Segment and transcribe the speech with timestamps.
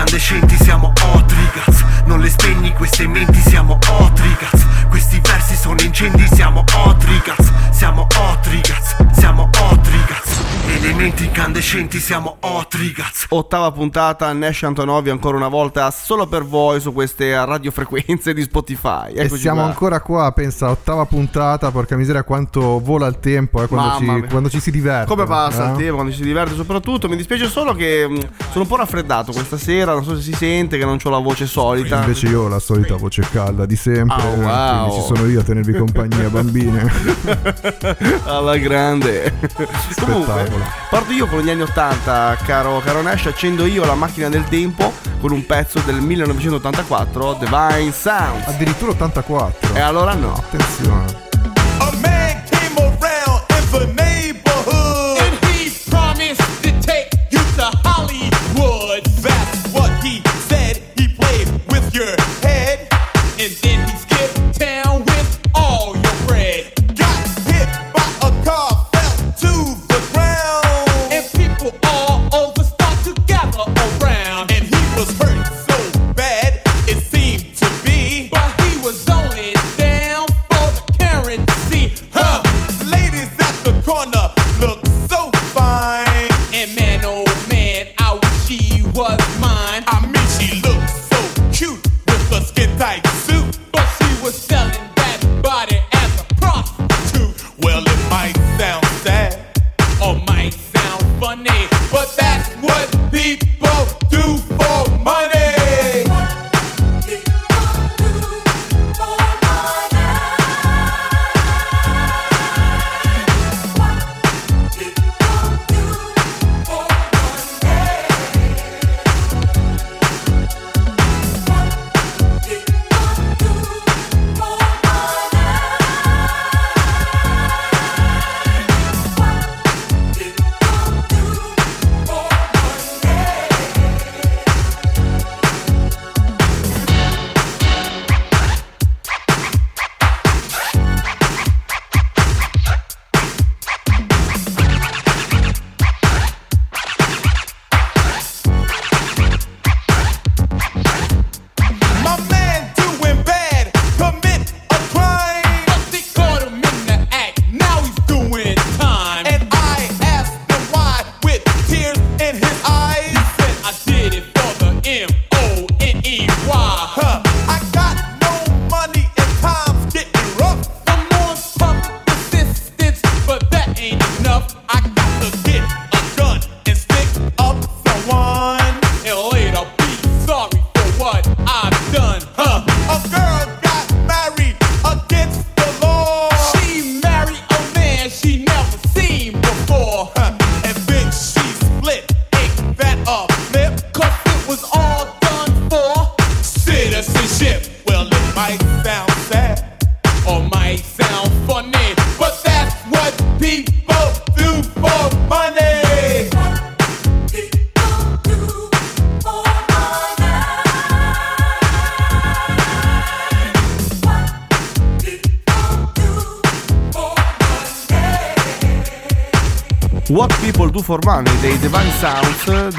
[0.00, 6.64] incandescenti siamo Otrigaz Non le spegni queste menti siamo Otrigaz Questi versi sono incendi siamo
[6.86, 10.38] Otrigaz Siamo Otrigaz Siamo Otrigaz
[10.76, 16.92] Elementi incandescenti siamo Otrigaz Ottava puntata, Nash Antonovi ancora una volta solo per voi su
[16.92, 19.12] queste radiofrequenze di Spotify.
[19.12, 19.68] E Eccoci siamo qua.
[19.68, 24.48] ancora qua, pensa, ottava puntata, porca miseria quanto vola il tempo eh, quando, ci, quando
[24.48, 25.06] ci si diverte.
[25.06, 25.70] Come passa eh?
[25.72, 28.18] il tempo quando ci si diverte soprattutto Mi dispiace solo che mh,
[28.50, 31.18] sono un po' raffreddato questa sera Non so se si sente che non ho la
[31.18, 34.86] voce solita Invece io ho la solita voce calda di sempre, Oh, eh, wow.
[34.86, 36.90] quindi ci sono io a tenervi compagnia, bambine.
[38.24, 39.32] Alla grande
[39.98, 40.50] Comunque
[40.88, 44.92] Parto io con gli anni 80 Caro, caro Nash Accendo io la macchina del tempo
[45.20, 49.74] Con un pezzo del 1984 Divine Sounds Addirittura 84.
[49.74, 51.04] E allora no Attenzione.
[51.78, 52.29] A man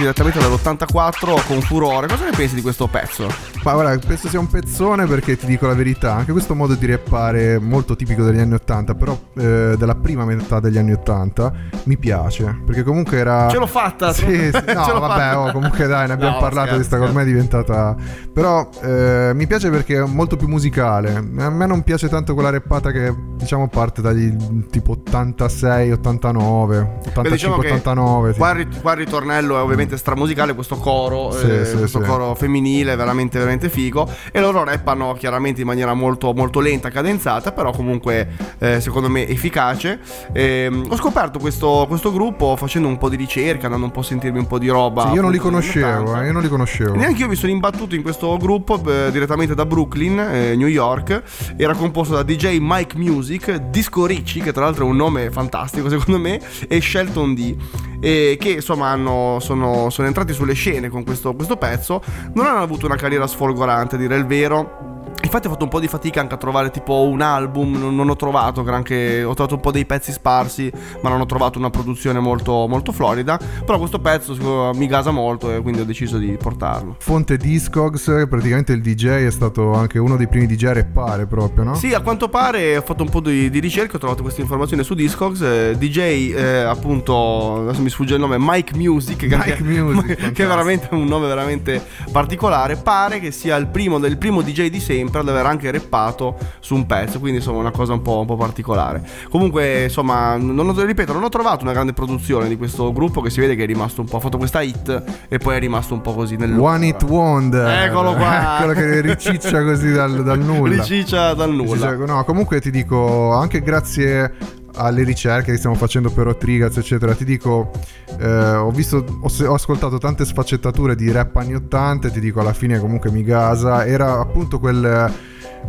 [0.07, 0.20] ответ.
[0.21, 3.27] Direttamente dall'84 con furore Cosa ne pensi di questo pezzo?
[3.63, 6.85] Ma guarda, penso sia un pezzone perché ti dico la verità, anche questo modo di
[6.87, 11.95] rappare molto tipico degli anni 80, però eh, della prima metà degli anni 80 mi
[11.97, 13.49] piace, perché comunque era...
[13.49, 16.39] Ce l'ho fatta Sì, sì, Ce no, l'ho vabbè, oh, comunque dai, ne abbiamo No,
[16.39, 17.95] parlato di sta ormai è diventata...
[18.33, 21.15] Però eh, mi piace perché è molto più musicale.
[21.15, 24.33] A me non piace tanto quella rappata che diciamo parte dagli
[24.71, 28.33] tipo 86, 89, 85, Beh, diciamo che 89.
[28.33, 28.39] sì.
[28.39, 28.51] Qua,
[28.91, 32.07] il ritornello è ovviamente stramusicale, questo coro, Sì, eh, sì, questo sì.
[32.07, 37.51] coro femminile veramente veramente figo e loro rappano chiaramente in maniera molto, molto lenta, cadenzata,
[37.53, 38.27] però comunque
[38.59, 39.99] eh, secondo me efficace.
[40.33, 44.03] Ehm, ho scoperto questo, questo gruppo facendo un po' di ricerca, andando un po' a
[44.03, 45.07] sentirmi un po' di roba.
[45.07, 46.21] Sì, io non li conoscevo, 80.
[46.21, 46.95] eh, io non li conoscevo.
[46.95, 51.23] Neanche io mi sono imbattuto in questo gruppo eh, direttamente da Brooklyn, eh, New York.
[51.55, 55.87] Era composto da DJ Mike Music, Disco Ricci, che tra l'altro è un nome fantastico
[55.89, 57.55] secondo me, e Shelton D.
[58.03, 62.01] E che insomma hanno, sono, sono entrati sulle scene con questo, questo pezzo.
[62.33, 65.00] Non hanno avuto una carriera sfolgorante, a dire il vero.
[65.23, 68.09] Infatti ho fatto un po' di fatica anche a trovare tipo un album, non, non
[68.09, 70.71] ho trovato granché, ho trovato un po' dei pezzi sparsi,
[71.01, 75.11] ma non ho trovato una produzione molto, molto florida, però questo pezzo sicuro, mi gasa
[75.11, 76.95] molto e quindi ho deciso di portarlo.
[76.99, 81.63] Fonte Discogs, praticamente il DJ è stato anche uno dei primi DJ a rappare proprio,
[81.63, 81.75] no?
[81.75, 84.83] Sì, a quanto pare ho fatto un po' di, di ricerca, ho trovato queste informazioni
[84.83, 85.41] su Discogs.
[85.41, 90.05] eh, DJ, eh, appunto, adesso mi sfugge il nome, Mike Music, che, Mike che- Music,
[90.05, 90.47] che è fantastico.
[90.47, 91.81] veramente un nome veramente
[92.11, 92.75] particolare.
[92.75, 96.75] Pare che sia il primo del primo DJ di sempre ad aver anche rappato su
[96.75, 99.01] un pezzo, quindi insomma una cosa un po', un po' particolare.
[99.29, 103.29] Comunque, insomma, non ho, ripeto, non ho trovato una grande produzione di questo gruppo che
[103.29, 105.93] si vede che è rimasto un po', ha fatto questa hit e poi è rimasto
[105.93, 107.85] un po' così nel One It Wonder.
[107.85, 108.57] Eccolo qua.
[108.63, 110.75] Quello che riciccia così dal, dal nulla.
[110.75, 111.91] Riciccia dal nulla.
[111.91, 117.13] Riciccia- No, comunque ti dico, anche grazie alle ricerche che stiamo facendo per Otrigaz, eccetera,
[117.13, 117.71] ti dico,
[118.19, 122.39] eh, ho visto, ho, ho ascoltato tante sfaccettature di rap anni 80 e ti dico,
[122.39, 123.85] alla fine comunque mi gasa.
[123.85, 125.13] Era appunto quel...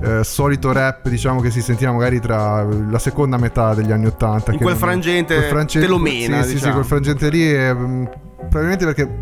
[0.03, 4.53] eh, solito rap diciamo che si sentiva magari tra la seconda metà degli anni 80
[4.53, 6.73] In che quel non- frangente te lo mena, sì, sì, sì, diciamo.
[6.75, 8.05] quel frangente lì è, mm,
[8.39, 9.22] probabilmente perché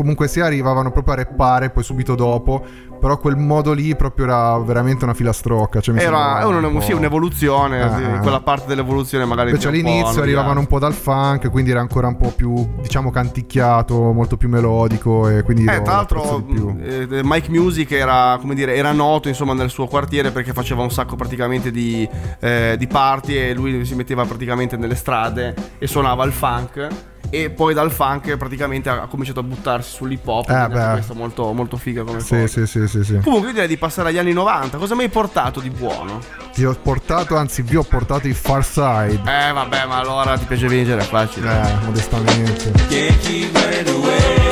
[0.00, 2.64] comunque sia arrivavano proprio a reppare poi subito dopo
[2.98, 7.80] però quel modo lì proprio era veramente una filastrocca cioè Era un- un sì, un'evoluzione,
[7.82, 8.18] Ah, sì, ah.
[8.20, 12.16] quella parte dell'evoluzione magari Invece all'inizio arrivavano un po' dal funk, quindi era ancora un
[12.18, 12.52] po' più,
[12.82, 16.76] diciamo, canticchiato, molto più melodico e quindi Eh, tra l'altro più.
[16.82, 20.90] eh, Mike Music era, come dire, era noto insomma nel suo quartiere perché faceva un
[20.90, 22.06] sacco praticamente di,
[22.40, 26.86] eh, di party e lui si metteva praticamente nelle strade e suonava il funk
[27.30, 30.90] e poi dal funk praticamente ha, cominciato a buttarsi sull'hip hop Eh, beh.
[30.92, 32.46] questo molto, molto figa come Sì, cosa.
[32.46, 33.18] sì, sì, sì, sì.
[33.22, 36.20] Comunque io direi di passare agli anni 90 cosa mi hai portato di buono?
[36.52, 39.20] Ti ho portato, anzi vi ho portato i Far Side.
[39.24, 42.70] Eh vabbè ma allora ti piace vincere è facile Eh, modestamente.
[42.88, 44.49] Can't keep running away.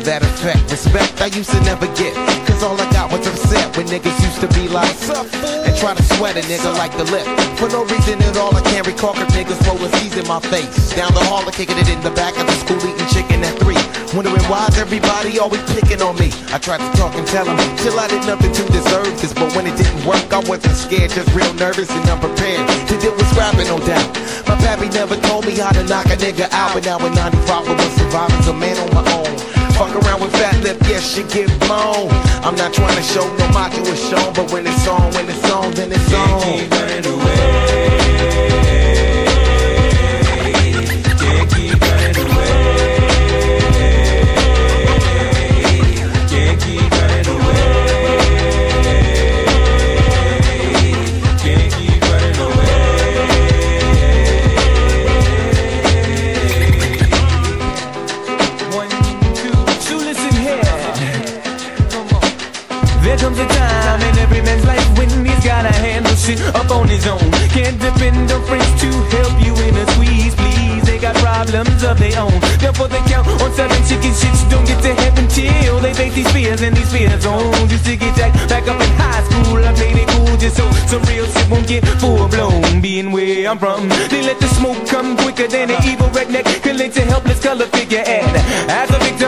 [0.04, 0.70] that effect.
[0.70, 2.12] Respect I used to never get,
[2.44, 5.24] cause all I got was upset when niggas used to be like, "Sup,
[5.64, 7.24] and try to sweat a nigga like the lip.
[7.56, 10.92] For no reason at all, I can't recall cause niggas a C's in my face.
[10.92, 13.56] Down the hall, I kicking it in the back of the school eating chicken at
[13.64, 13.80] three.
[14.12, 16.28] Wondering why's everybody always picking on me.
[16.52, 19.32] I tried to talk and tell them, till I did nothing to deserve this.
[19.32, 23.16] But when it didn't work, I wasn't scared, just real nervous and unprepared to deal
[23.16, 24.08] with scrapping, no doubt.
[24.46, 27.68] My pappy never told me how to knock a nigga out, but now in 95
[27.68, 29.43] I was surviving a man on my own.
[29.74, 32.08] Fuck around with fat lip, yes, shit get blown.
[32.46, 35.50] I'm not trying to show no macho is shown, but when it's on, when it's
[35.50, 36.42] on, then it's on.
[36.42, 38.43] Keep running away.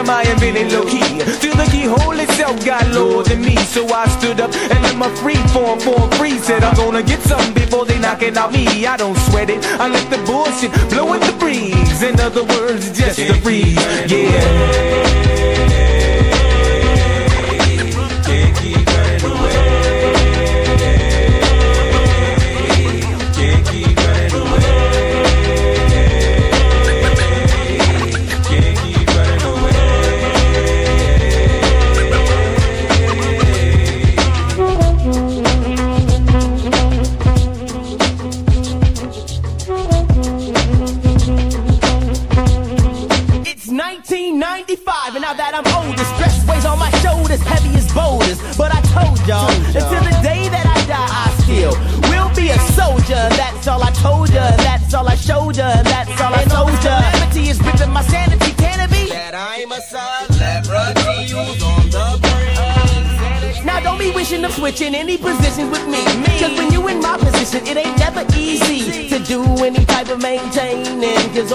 [0.09, 1.19] As a victim, I am feeling low key.
[1.39, 5.09] Till the keyhole itself got lower than me, so I stood up and let my
[5.15, 6.37] free form form free.
[6.39, 8.85] Said I'm gonna get something before they knocking out me.
[8.85, 9.63] I don't sweat it.
[9.79, 12.03] I let the bullshit blow in the breeze.
[12.03, 13.75] In other words, just a breeze.
[14.11, 15.06] Yeah.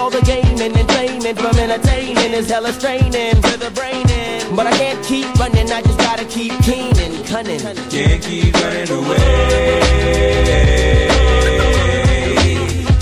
[0.03, 4.05] All the gaming and refraining from entertaining is hella straining to the brain.
[4.11, 4.57] in.
[4.57, 7.61] But I can't keep running, I just gotta keep keen and cunning.
[7.61, 9.17] Can't keep running away.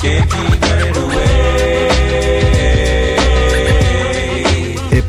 [0.02, 1.30] Can't keep running away.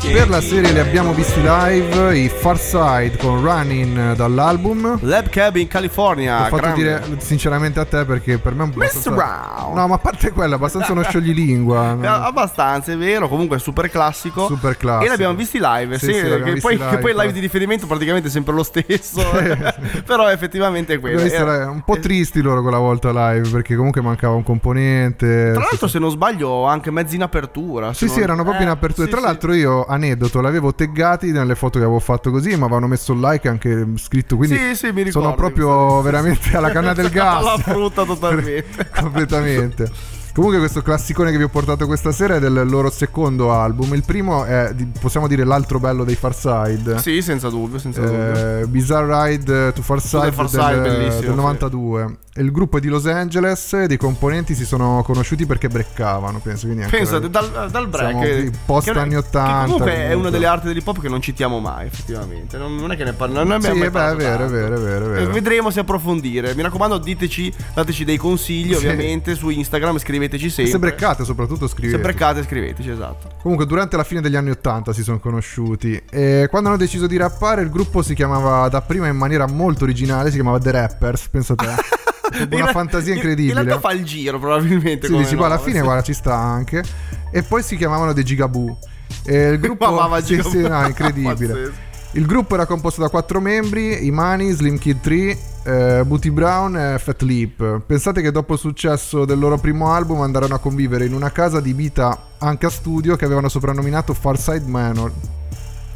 [0.02, 4.98] Per la serie li abbiamo visti live i Far Side con Running dall'album.
[5.02, 6.48] Lab Cabin California.
[6.48, 8.80] L'ho fatto dire sinceramente a te perché per me è un po'.
[8.80, 9.14] Mr.
[9.14, 9.74] Brown.
[9.74, 11.96] No, ma a parte quello, abbastanza uno scioglilingua.
[12.02, 14.46] Eh, Abbastanza, è vero, comunque è super classico.
[14.46, 15.04] Super classico.
[15.06, 17.32] E l'abbiamo visti live, Sì, sì, sì, che, visti poi, live, che poi il live
[17.32, 19.22] di riferimento praticamente è sempre lo stesso.
[20.04, 21.20] Però effettivamente è quello.
[21.20, 25.50] Abbiamo Era- un po' tristi loro quella volta live perché comunque mancava un componente.
[25.52, 27.92] Tra l'altro, se non sbaglio, anche mezzi in apertura.
[27.92, 29.06] Sì, se sì, non- erano proprio in Eh, apertura.
[29.06, 32.86] sì, Tra l'altro, io, aneddoto, l'avevo taggati nelle foto che avevo fatto così, ma avevano
[32.88, 34.36] messo il like anche scritto.
[34.36, 37.36] Quindi Sì, sì, mi ricordo sono proprio veramente alla canna del gas.
[37.44, 38.88] Alla frutta totalmente.
[38.94, 40.20] Completamente.
[40.34, 43.92] Comunque questo classicone che vi ho portato questa sera è del loro secondo album.
[43.92, 46.98] Il primo è, possiamo dire, l'altro bello dei Far Side.
[47.00, 48.60] Sì, senza dubbio, senza dubbio.
[48.60, 51.26] Eh, Bizarre Ride to Far Side, Far del, del sì.
[51.34, 52.16] 92.
[52.34, 53.74] E il gruppo è di Los Angeles.
[53.74, 56.38] e I componenti si sono conosciuti perché breccavano.
[56.38, 58.50] Penso quindi Pensate, dal, dal break.
[58.64, 61.58] Post che- anni che 80, comunque è una delle arti dell'hip hop che non citiamo
[61.60, 62.56] mai, effettivamente.
[62.56, 63.44] Non, non è che ne parliamo.
[63.46, 65.28] Non ne Sì, abbiamo mai beh, è vero, è vero, è vero, è vero.
[65.28, 66.54] Eh, Vedremo se approfondire.
[66.54, 68.76] Mi raccomando, diteci, dateci dei consigli, Sì.
[68.76, 70.72] ovviamente, su Instagram, scriveteci sempre.
[70.72, 71.96] Se breccate, soprattutto scrivete.
[71.96, 73.30] Se breccate, scriveteci, esatto.
[73.40, 76.00] Comunque, durante la fine degli anni 80 si sono conosciuti.
[76.10, 80.28] E quando hanno deciso di rappare, il gruppo si chiamava dapprima in maniera molto originale:
[80.28, 81.28] si chiamava The Rappers.
[81.28, 81.66] Pensa te.
[82.50, 83.60] Una fantasia in- incredibile.
[83.60, 85.06] In realtà fa il giro, probabilmente.
[85.06, 85.82] Sì, dici, poi alla fine, sì.
[85.84, 86.82] guarda, ci sta anche.
[87.30, 88.78] E poi si chiamavano The Gigaboo.
[89.24, 89.90] E il gruppo.
[89.90, 90.50] Ma va, va, sì, Gigaboo.
[90.50, 91.90] sì, no, incredibile.
[92.14, 96.98] Il gruppo era composto da quattro membri: Imani, Slim Kid 3, eh, Booty Brown e
[96.98, 97.80] Fat Lip.
[97.86, 101.58] Pensate che dopo il successo del loro primo album andarono a convivere in una casa
[101.58, 105.12] adibita anche a studio che avevano soprannominato Farside Manor.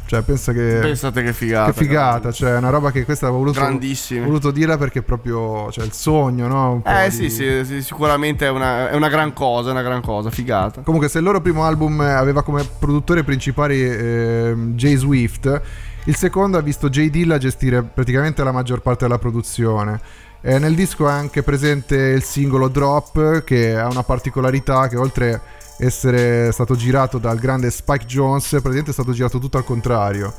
[0.07, 0.79] Cioè, pensa che.
[0.81, 1.71] Pensate che figata.
[1.71, 4.25] che figata, cioè, una roba che questa avevo voluto, Grandissima.
[4.25, 5.69] voluto dirla perché è proprio.
[5.69, 6.81] Cioè, il sogno, no?
[6.83, 10.01] Eh di- sì, sì, sì, sicuramente è una, è una gran cosa, è una gran
[10.01, 10.81] cosa, figata.
[10.81, 15.61] Comunque, se il loro primo album aveva come produttori principali ehm, Jay Swift,
[16.07, 19.99] il secondo ha visto Jay Dilla gestire praticamente la maggior parte della produzione.
[20.39, 25.41] Eh, nel disco è anche presente il singolo Drop, che ha una particolarità che oltre
[25.79, 30.33] essere stato girato dal grande Spike Jones, praticamente è stato girato tutto al contrario.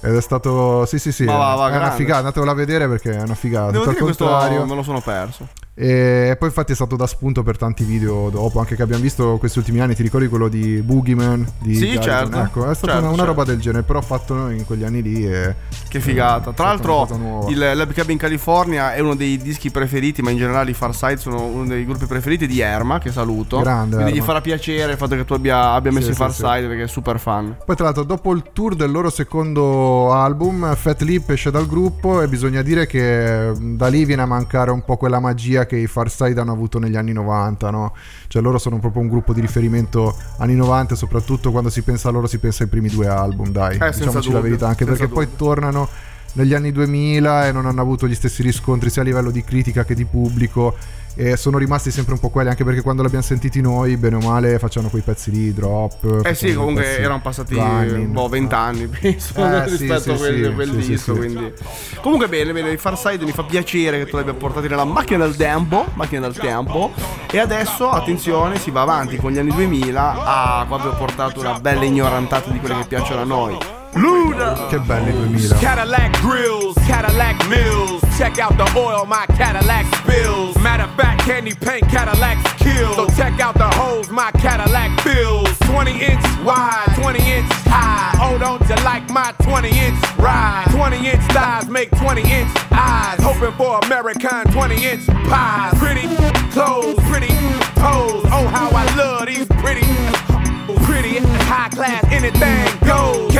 [0.00, 0.84] Ed è stato.
[0.84, 1.24] Sì, sì, sì.
[1.24, 1.96] Ma va, va, è una grande.
[1.96, 2.18] figata.
[2.18, 3.70] Andatevela a vedere perché è una figata.
[3.70, 4.66] Devo tutto dire al contrario.
[4.66, 5.48] me lo sono perso.
[5.76, 9.38] E poi infatti è stato da spunto per tanti video dopo, anche che abbiamo visto
[9.38, 11.44] questi ultimi anni, ti ricordi quello di Boogeyman?
[11.58, 12.02] Di Sì, Garrison?
[12.02, 12.38] certo.
[12.38, 13.24] Ecco, è stata Certo, una, una certo.
[13.24, 15.54] roba del genere, però fatto in quegli anni lì e...
[15.88, 16.52] Che figata.
[16.52, 20.74] Tra l'altro, il Lab Cabin California è uno dei dischi preferiti, ma in generale i
[20.74, 23.60] Far Side sono uno dei gruppi preferiti di Erma, che saluto.
[23.60, 24.26] Grande Quindi gli Erma.
[24.26, 26.42] farà piacere il fatto che tu abbia, abbia messo Sì, i sì, Far sì.
[26.42, 27.56] Side perché è super fan.
[27.64, 32.20] Poi tra l'altro dopo il tour del loro secondo album, Fat Lip esce dal gruppo
[32.22, 35.86] e bisogna dire che da lì viene a mancare un po' quella magia che i
[35.86, 37.94] Far Side hanno avuto negli anni 90, no?
[38.28, 42.08] Cioè loro sono proprio un gruppo di riferimento anni 90 e soprattutto quando si pensa
[42.08, 45.08] a loro si pensa ai primi due album, dai, Eh, diciamoci la verità, anche perché
[45.08, 45.38] poi dubbio.
[45.46, 45.88] tornano
[46.34, 49.84] negli anni 2000 e non hanno avuto gli stessi riscontri sia a livello di critica
[49.84, 50.74] che di pubblico
[51.16, 54.20] e sono rimasti sempre un po' quelli anche perché quando l'abbiamo sentiti noi bene o
[54.20, 58.06] male facevano quei pezzi lì drop Eh sì, comunque pezzi erano passati running.
[58.08, 61.14] boh, 20 anni penso Eh, rispetto sì, a quel, sì, quel sì, disco.
[61.14, 61.52] Quindi.
[62.00, 64.84] Comunque bene, bene, i Far Side mi fa piacere che tu li abbia portati nella
[64.84, 65.86] macchina del tempo.
[65.94, 66.92] Macchina del tempo.
[67.30, 70.24] E adesso, attenzione, si va avanti con gli anni 2000.
[70.24, 73.56] Ah, qua vi ho portato una bella ignorantata di quelle che piacciono a noi.
[73.94, 74.66] Luna!
[74.68, 78.02] che belli 2000 Cadillac grills, Cadillac mills.
[78.18, 80.56] Check out the oil my Cadillac spills.
[80.58, 82.94] Matter of fact, candy paint Cadillacs kill.
[82.94, 85.48] So check out the holes my Cadillac fills.
[85.60, 88.16] 20 inch wide, 20 inch high.
[88.20, 90.66] Oh, don't you like my 20 inch ride?
[90.70, 93.18] 20 inch thighs make 20 inch eyes.
[93.20, 95.74] Hoping for American 20 inch pies.
[95.78, 96.08] Pretty
[96.50, 97.34] clothes, pretty
[97.78, 98.24] pose.
[98.30, 99.86] Oh, how I love these pretty.
[100.84, 102.73] Pretty, high class, anything.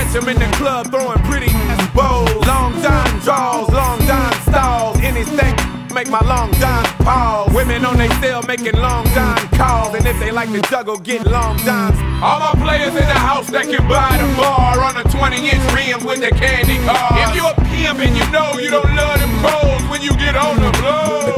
[0.04, 1.50] Catch 'em in the club throwing pretty
[1.94, 2.46] bows.
[2.46, 4.98] Long John draws, long John stalls.
[5.02, 5.54] Anything
[5.94, 7.52] make my long John pause.
[7.54, 9.94] Women on they cell making long John calls.
[9.94, 11.98] And if they like to juggle, get long Johns.
[12.22, 15.64] All my players in the house that can buy the bar on a 20 inch
[15.72, 17.10] rim with the candy car.
[17.24, 20.36] If you're a pimp and you know you don't love them pros when you get
[20.36, 21.32] on the blow.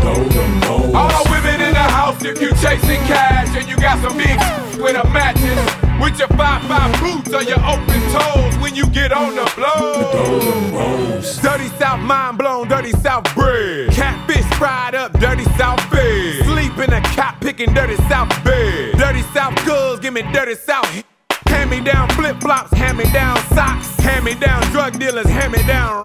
[0.93, 4.39] All women in the house, if you chasing cash and you got some big
[4.83, 9.13] with a mattress, with your five five boots or your open toes when you get
[9.13, 11.21] on the blow.
[11.43, 13.91] Dirty South mind blown, dirty South bread.
[13.93, 16.45] Catfish fried up, dirty South bed.
[16.45, 18.97] Sleep in a cop picking dirty South bed.
[18.99, 21.05] Dirty South girls, give me dirty South.
[21.47, 25.53] Hand me down flip flops, hand me down socks, hand me down drug dealers, hand
[25.53, 26.05] me down.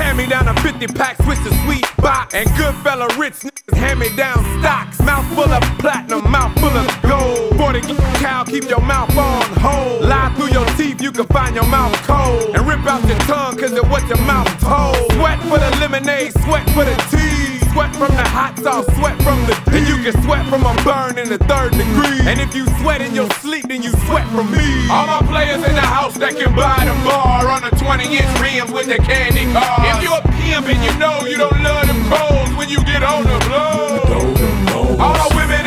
[0.00, 2.34] Hand me down a 50 pack, switch to sweet box.
[2.34, 5.00] And good fella rich niggas hand me down stocks.
[5.00, 7.56] Mouth full of platinum, mouth full of gold.
[7.58, 7.80] 40
[8.22, 10.02] cow, keep your mouth on hold.
[10.02, 12.54] Lie through your teeth, you can find your mouth cold.
[12.54, 14.96] And rip out your tongue, cause it what your mouth told.
[15.12, 17.37] Sweat for the lemonade, sweat for the tea.
[17.78, 19.54] Sweat from the hot sauce, sweat from the.
[19.70, 22.26] And you can sweat from a burn in the third degree.
[22.26, 24.66] And if you sweat in your sleep, then you sweat from me.
[24.90, 28.26] All my players in the house that can buy the bar on a 20 inch
[28.42, 29.78] rims with the candy car.
[29.94, 33.06] If you a pimp and you know you don't love them pros when you get
[33.06, 34.98] on the blow.
[34.98, 35.57] All the women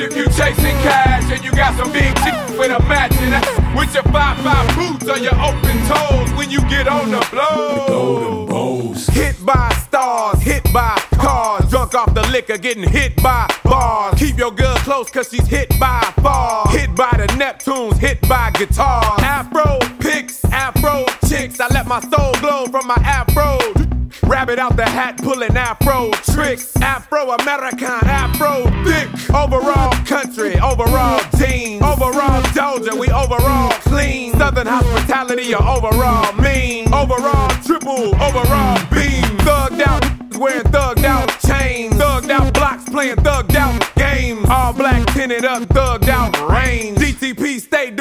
[0.00, 3.46] in if you chasing cash and you got some big chicks with a matching ass,
[3.76, 8.94] with your 5-5 boots or your open toes when you get on the blow.
[9.12, 14.18] Hit by stars, hit by cars, drunk off the liquor, getting hit by bars.
[14.18, 16.68] Keep your girl close cause she's hit by far.
[16.68, 19.20] Hit by the Neptunes, hit by guitars.
[19.22, 21.60] Afro picks, afro chicks.
[21.60, 23.87] I let my soul glow from my afro.
[24.28, 26.76] Rabbit out the hat, pulling afro tricks.
[26.76, 29.08] Afro American, afro thick.
[29.34, 31.82] Overall country, overall team.
[31.82, 34.34] Overall Doja, we overall clean.
[34.34, 36.92] Southern hospitality, or overall mean.
[36.92, 39.24] Overall triple, overall beam.
[39.48, 40.04] Thugged out,
[40.36, 41.94] wearing thugged out chains.
[41.94, 44.46] Thugged out blocks, playing thugged out games.
[44.50, 46.98] All black tinted up, thugged out range.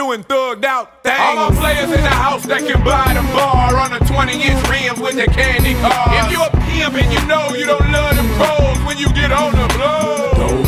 [0.08, 1.20] Doing thugged out things.
[1.20, 4.70] All my players in the house that can buy the bar on a 20 inch
[4.70, 6.08] rims with the candy car.
[6.24, 9.34] If you're a pimp and you know you don't love them pros when you get
[9.34, 10.67] on the blow.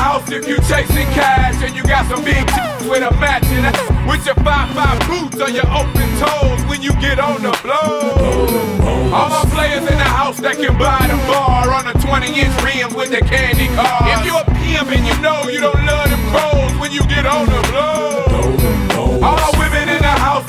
[0.00, 2.44] House, if you chasing cash and you got some big
[2.88, 3.76] with a matching ass,
[4.08, 8.80] with your 5-5 boots or your open toes when you get on the blow.
[9.12, 12.56] All my players in the house that can buy the bar on a 20 inch
[12.64, 14.00] rims with the candy car.
[14.16, 17.26] If you a pimp and you know you don't love them pros when you get
[17.26, 18.24] on the blow.
[19.20, 19.79] All the women in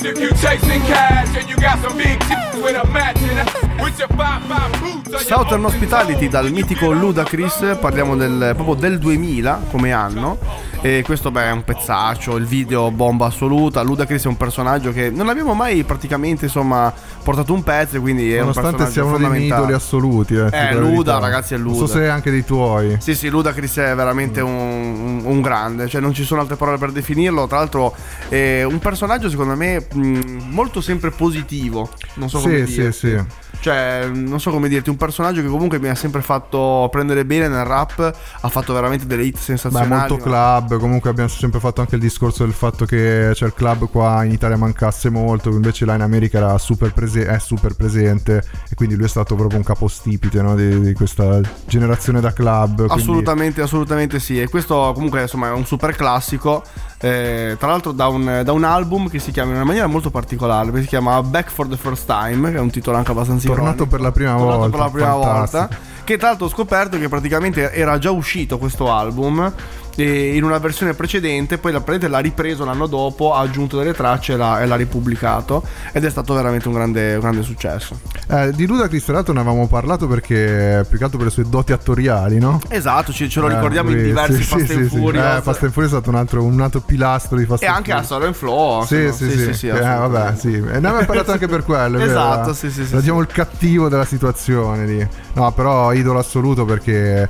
[0.04, 2.18] if you chasing cash and you got some big
[2.62, 8.74] with a ass, with your 5-5 boots Southern Hospitality dal mitico Ludacris, parliamo del, proprio
[8.74, 10.38] del 2000 come anno
[10.80, 15.10] e questo beh è un pezzaccio, il video bomba assoluta, Ludacris è un personaggio che
[15.10, 19.18] non abbiamo mai praticamente insomma portato un pezzo quindi è un Nonostante personaggio sia uno
[19.18, 20.34] dei miei idoli assoluti.
[20.34, 21.92] Eh, Eh, Luda, ragazzi, è Non so Luda.
[21.92, 22.96] se è anche dei tuoi.
[23.00, 26.78] Sì, sì, Ludacris è veramente un, un- un grande, cioè non ci sono altre parole
[26.78, 27.46] per definirlo.
[27.46, 27.94] Tra l'altro,
[28.28, 31.90] è un personaggio secondo me mh, molto sempre positivo.
[32.14, 32.92] Non so come Sì, dire.
[32.92, 33.41] sì, sì.
[33.60, 37.46] Cioè, non so come dirti, un personaggio che comunque mi ha sempre fatto prendere bene
[37.48, 39.88] nel rap, ha fatto veramente delle hit Beh, sensazionali.
[40.10, 43.88] molto club, comunque abbiamo sempre fatto anche il discorso del fatto che cioè, il club
[43.88, 48.42] qua in Italia mancasse molto, invece là in America era super prese- è super presente
[48.68, 52.86] e quindi lui è stato proprio un capostipite no, di, di questa generazione da club.
[52.86, 54.40] quindi- Assolutamente, assolutamente sì.
[54.40, 56.64] E questo comunque insomma è un super classico.
[57.04, 60.10] eh, tra l'altro da un, da un album che si chiama in una maniera molto
[60.10, 63.41] particolare, perché si chiama Back for the First Time, che è un titolo anche abbastanza
[63.46, 63.86] Tornato ironico.
[63.86, 65.58] per la prima Tornato volta, per la prima fantastico.
[65.58, 65.76] volta.
[66.04, 69.52] Che tra l'altro ho scoperto che praticamente era già uscito questo album.
[69.94, 73.92] E in una versione precedente, poi la prete l'ha ripreso l'anno dopo, ha aggiunto delle
[73.94, 75.62] tracce e l'ha, e l'ha ripubblicato.
[75.92, 77.98] Ed è stato veramente un grande, un grande successo.
[78.28, 81.44] Eh, di Ludacris tra l'altro ne avevamo parlato perché più che altro per le sue
[81.48, 82.60] doti attoriali, no?
[82.68, 84.96] Esatto, ci- ce lo Eh, ricordiamo in lui- diversi sì, Fast sì, and sì, sì.
[84.96, 85.36] Furious.
[85.36, 87.76] Eh, Fast and Furious è stato un altro, un altro pilastro di Fast E and
[87.76, 88.10] anche a Furious.
[88.12, 88.84] Solo in Flow.
[88.84, 89.12] Sì, no?
[89.12, 89.68] sì, sì.
[89.68, 90.54] Eh, vabbè, sì.
[90.54, 91.98] E ne abbiamo parlato anche per quello.
[91.98, 93.10] Esatto, sì, sì, sì, sì.
[93.12, 95.08] il cattivo della situazione lì.
[95.34, 97.28] No, però idolo assoluto perché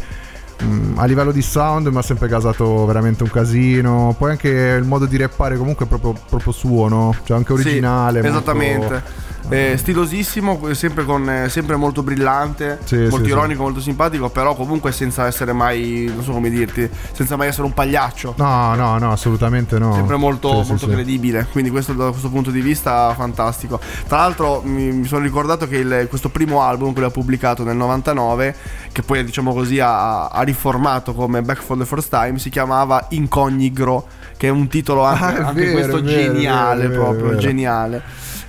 [0.65, 4.15] mm, a livello di sound mi ha sempre casato veramente un casino.
[4.19, 7.15] Poi anche il modo di rappare comunque è proprio, proprio suo, no?
[7.25, 8.21] Cioè anche Sì, originale.
[8.23, 9.03] molto- esattamente.
[9.49, 13.29] Eh, stilosissimo, sempre, con, eh, sempre molto brillante, Sì, molto sì, sì.
[13.31, 17.67] ironico, molto simpatico, però comunque senza essere mai, non so come dirti, senza mai essere
[17.67, 18.35] un pagliaccio.
[18.39, 19.93] No, no, no, assolutamente no.
[19.95, 20.93] Sempre molto, Sì, sì, molto sì.
[20.93, 23.79] credibile, quindi questo da questo punto di vista fantastico.
[24.07, 28.55] Tra l'altro mi, mi sono ricordato che il- questo primo album ha pubblicato nel 99,
[28.93, 33.07] che poi diciamo così ha, ha riformato come Back for the First Time, si chiamava
[33.11, 38.03] Incognigro, che è un titolo anche, Ah, anche vero, questo vero, geniale vero, proprio, geniale.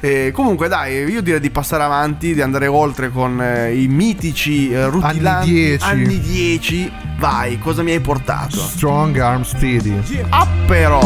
[0.06, 4.70] E comunque dai, io direi di passare avanti, di andare oltre con eh, i mitici
[4.70, 5.84] eh, rutilanti Anni 10.
[5.86, 6.92] anni 10.
[7.20, 8.58] Vai, cosa mi hai portato?
[8.58, 9.98] Strong Arm Steady.
[10.28, 11.00] Ah però!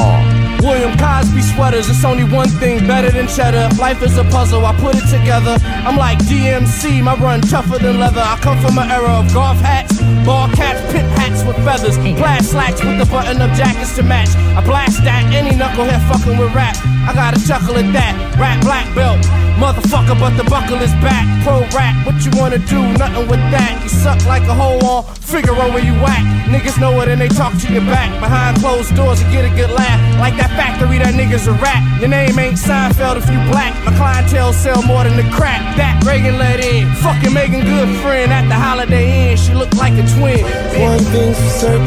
[0.62, 3.70] William Cosby sweaters, it's only one thing better than cheddar.
[3.78, 5.58] Life is a puzzle, I put it together.
[5.86, 8.24] I'm like DMC, my run tougher than leather.
[8.24, 12.44] I come from an era of golf hats, ball caps, pit hats with feathers, plaid
[12.44, 14.30] slacks with the button up jackets to match.
[14.58, 16.76] I blast that, any knucklehead fucking with rap.
[17.08, 19.20] I gotta chuckle at that, rap black belt.
[19.58, 21.26] Motherfucker, but the buckle is back.
[21.44, 22.80] Pro rap, what you wanna do?
[22.98, 23.80] Nothing with that.
[23.82, 26.22] You suck like a hole on Figaro where you whack.
[26.48, 28.10] Niggas know it and they talk to your back.
[28.20, 30.00] Behind closed doors, you get a good laugh.
[30.20, 31.82] Like that factory that niggas a rap.
[32.00, 33.74] Your name ain't Seinfeld if you black.
[33.84, 35.62] My clientele sell more than the crack.
[35.76, 36.94] That Reagan let in.
[37.02, 39.38] Fucking Megan good friend at the Holiday Inn.
[39.38, 40.46] She look like a twin.
[40.80, 41.86] One thing's certain,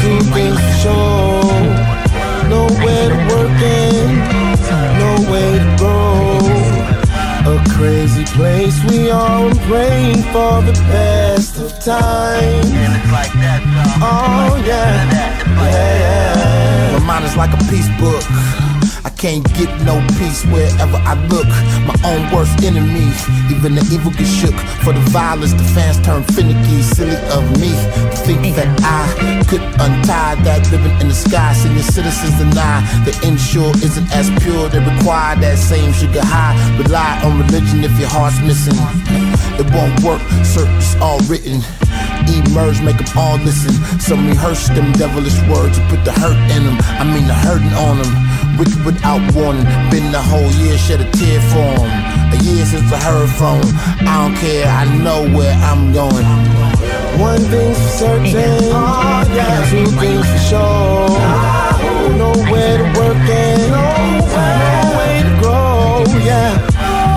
[0.00, 2.00] two things for sure.
[2.48, 4.39] Nowhere to
[4.80, 6.00] work in, no way to go.
[7.52, 12.66] A crazy place we are and praying for the best of times.
[14.02, 16.98] Oh yeah, yeah.
[16.98, 18.24] My mind is like a peace book.
[19.04, 21.48] I can't get no peace wherever I look.
[21.88, 23.08] My own worst enemy,
[23.48, 24.54] even the evil get shook.
[24.84, 26.82] For the violence, the fans turn finicky.
[26.82, 29.08] Silly of me to think that I
[29.48, 31.52] could untie that ribbon in the sky.
[31.54, 34.68] Senior citizens deny the insure isn't as pure.
[34.68, 36.56] They require that same sugar high.
[36.76, 38.76] Rely on religion if your heart's missing.
[39.60, 41.62] It won't work, circus all written.
[42.30, 43.72] Emerge, make them all listen.
[43.98, 46.78] Some rehearse them devilish words to put the hurt in them.
[47.00, 48.12] I mean the hurting on them.
[48.60, 49.64] Wicked without warning.
[49.90, 51.90] Been the whole year, shed a tear for 'em.
[52.34, 53.70] A year since I heard from 'em.
[54.06, 56.26] I don't care, I know where I'm going.
[57.16, 58.32] One thing's for certain,
[59.70, 61.08] two things for sure.
[62.18, 63.88] Nowhere to work in, no
[64.98, 66.04] way to grow.
[66.30, 66.52] Yeah,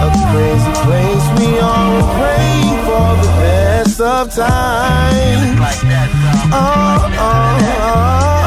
[0.05, 5.59] a crazy place we are praying for the best of times.
[6.53, 7.43] Oh, oh,
[7.83, 8.42] oh.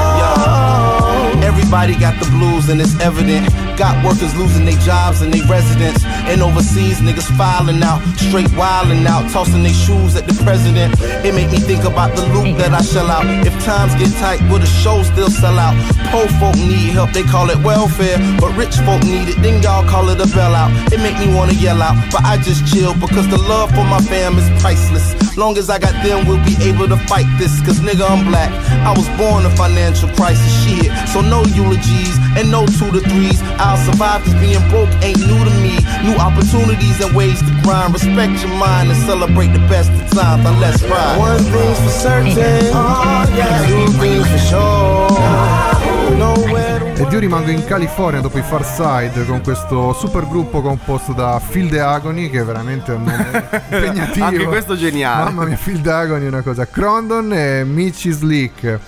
[1.67, 3.51] Everybody got the blues and it's evident.
[3.77, 5.99] Got workers losing their jobs and their residence.
[6.31, 10.95] And overseas niggas filing out, straight wilding out, tossing their shoes at the president.
[11.27, 13.27] It make me think about the loot that I shell out.
[13.45, 15.75] If times get tight, will the show still sell out?
[16.15, 18.17] Poor folk need help, they call it welfare.
[18.39, 20.71] But rich folk need it, then y'all call it a bailout.
[20.95, 23.99] It make me wanna yell out, but I just chill because the love for my
[24.07, 25.19] fam is priceless.
[25.37, 27.61] Long as I got them, we'll be able to fight this.
[27.67, 28.55] Cause nigga, I'm black.
[28.87, 30.89] I was born a financial crisis shit.
[31.11, 33.41] So no eulogies and no two to threes.
[33.59, 35.75] I'll survive cause being broke ain't new to me.
[36.05, 37.95] New opportunities and ways to grind.
[37.95, 40.45] Respect your mind and celebrate the best of times.
[40.45, 41.19] Now let's ride.
[41.19, 42.35] One thing's for certain,
[43.69, 46.17] two things for sure.
[46.17, 51.13] Nowhere Ed io rimango in California dopo i Far Side con questo super gruppo composto
[51.13, 54.25] da Phil De Agony che è veramente un nome impegnativo.
[54.25, 55.25] Anche questo è geniale.
[55.25, 56.67] Mamma mia, Phil De Agony è una cosa.
[56.67, 58.79] Crondon e Mitchy Slick.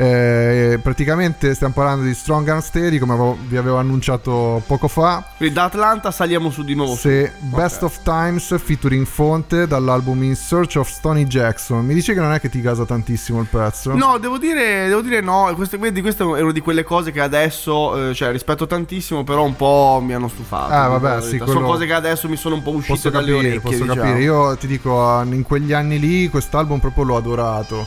[0.00, 5.24] Eh, praticamente stiamo parlando di Strong Arm Steady come avevo- vi avevo annunciato poco fa.
[5.36, 6.94] Quindi da Atlanta saliamo su di nuovo.
[6.94, 11.84] Se Best of Times featuring Fonte dall'album In Search of Stony Jackson.
[11.84, 13.92] Mi dice che non è che ti gasa tantissimo il pezzo?
[13.96, 15.50] No, devo dire, devo dire no.
[15.56, 19.42] Queste, vedi, questa è una di quelle cose che adesso, eh, cioè, rispetto tantissimo, però
[19.42, 20.72] un po' mi hanno stufato.
[20.72, 23.32] Ah, vabbè, sì, quello- Sono cose che adesso mi sono un po' uscite Posso dalle
[23.32, 23.60] capire, orecchie.
[23.60, 24.00] posso diciamo.
[24.00, 24.20] capire.
[24.22, 27.86] Io ti dico, in quegli anni lì quest'album proprio l'ho adorato.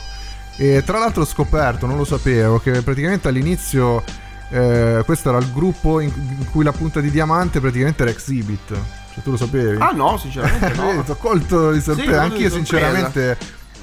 [0.56, 4.04] E tra l'altro ho scoperto, non lo sapevo, che praticamente all'inizio
[4.50, 6.12] eh, questo era il gruppo in,
[6.50, 8.72] cui la punta di diamante praticamente era Exhibit.
[9.14, 9.76] Cioè tu lo sapevi?
[9.80, 11.02] Ah, no, sinceramente Vedi, no.
[11.02, 12.10] ti ho colto di sorpresa.
[12.10, 13.36] di Anch'io sinceramente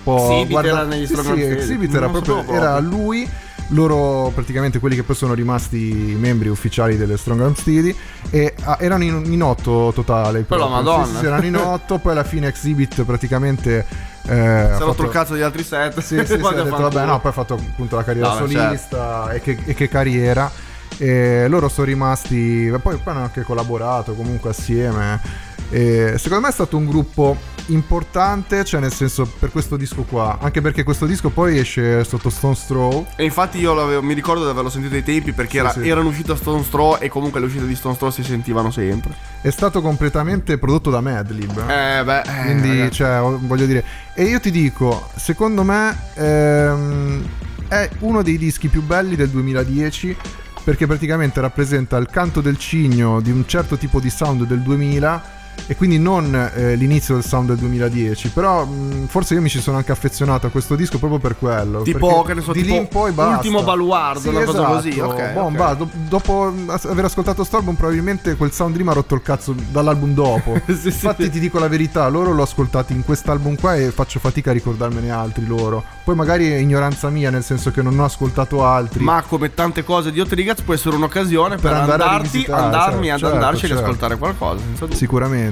[0.03, 1.41] Exhibit era negli sì, sì.
[1.43, 3.29] Exhibit era proprio era lui
[3.69, 7.95] loro praticamente quelli che poi sono rimasti membri ufficiali delle Strong Arm Steady
[8.29, 10.67] e ah, erano in, in otto totale Per la.
[10.67, 11.19] Madonna.
[11.19, 13.85] Sì, erano in otto poi alla fine Exhibit praticamente
[14.29, 15.99] eh, Si fatto- il cazzo degli altri set.
[15.99, 19.41] sì, sì, sì, detto, vabbè, no, poi ha fatto appunto la carriera No, solista e,
[19.41, 20.51] che, e che carriera.
[20.97, 25.47] E loro sono rimasti, poi, poi hanno anche collaborato comunque assieme.
[25.71, 30.39] E secondo me è stato un gruppo importante, cioè nel senso per questo disco qua,
[30.41, 33.05] anche perché questo disco poi esce sotto Stone Throw.
[33.15, 35.87] E infatti io mi ricordo di averlo sentito ai tempi perché Sì, era- sì.
[35.87, 39.13] erano uscite a Stone Straw e comunque le uscite di Stone Straw si sentivano sempre.
[39.41, 41.57] È stato completamente prodotto da Madlib.
[41.69, 42.91] Eh beh, eh, Quindi, ragazzi.
[42.95, 43.83] cioè, voglio dire.
[44.15, 47.23] E io ti dico, secondo me ehm,
[47.67, 50.15] è uno dei dischi più belli del 2010
[50.63, 55.37] perché praticamente rappresenta il canto del cigno di un certo tipo di sound del 2000
[55.67, 59.59] e quindi non eh, l'inizio del sound del 2010 però mh, forse io mi ci
[59.61, 62.73] sono anche affezionato a questo disco proprio per quello Tipo, che ne so, di tipo
[62.73, 64.73] lì in poi basta Ultimo Baluardo, Sì, una cosa esatto.
[64.73, 65.55] così, ok, Boh, ok.
[65.57, 69.21] va, do- dopo aver ascoltato sto album probabilmente quel sound lì mi ha rotto il
[69.21, 70.87] cazzo dall'album dopo Sì, sì.
[70.87, 74.53] Infatti ti dico la verità, loro l'ho ascoltati in quest'album qua e faccio fatica a
[74.53, 75.83] ricordarmene altri loro.
[76.03, 79.03] Poi magari è ignoranza mia, nel senso che non ho ascoltato altri.
[79.03, 83.33] Ma come tante cose di Otrigaz può essere un'occasione per, Per andarti, andarmi certo, ad
[83.33, 83.75] andarci certo.
[83.77, 84.63] ad ascoltare qualcosa.
[84.65, 84.87] senza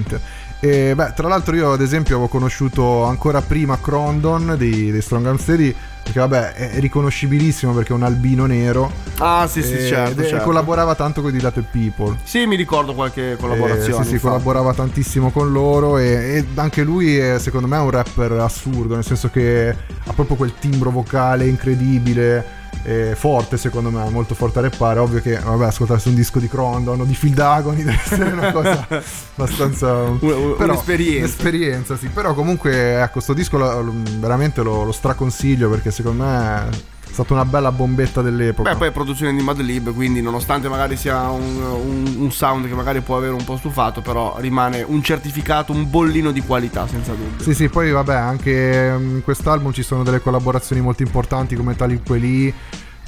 [0.03, 0.45] Sicuramente.
[0.59, 5.27] E beh, tra l'altro io ad esempio avevo conosciuto ancora prima Crondon dei, dei Strong
[5.27, 8.91] Arm Steady, perché vabbè è riconoscibilissimo perché è un albino nero.
[9.19, 10.45] Ah, sì, sì, e- certo, certo.
[10.45, 12.17] collaborava tanto con i Dilated People.
[12.23, 13.81] Sì, mi ricordo qualche collaborazione.
[13.81, 14.19] Eh, sì, sì, infatti.
[14.19, 16.07] collaborava tantissimo con loro e,
[16.37, 20.37] e anche lui è, secondo me è un rapper assurdo, nel senso che ha proprio
[20.37, 22.56] quel timbro vocale incredibile.
[22.83, 24.99] Eh, forte secondo me, molto forte a rappare.
[24.99, 28.51] Ovvio che, vabbè, ascoltarsi un disco di Crondon o di Phil Dagoni deve essere una
[28.51, 28.87] cosa
[29.35, 29.93] abbastanza.
[30.03, 31.19] Un- un- però- un'esperienza.
[31.25, 32.07] un'esperienza, sì.
[32.07, 37.33] Però comunque, ecco, sto disco lo- veramente lo, lo straconsiglio perché secondo me è stata
[37.33, 38.71] una bella bombetta dell'epoca.
[38.71, 42.73] Beh, poi è produzione di Madlib, quindi nonostante magari sia un, un- un sound che
[42.75, 47.13] magari può avere un po' stufato, però rimane un certificato, un bollino di qualità, senza
[47.13, 47.43] dubbio.
[47.43, 51.75] Sì, sì, poi vabbè, anche mm, in quest'album ci sono delle collaborazioni molto importanti come
[51.75, 52.53] Tali Quelli.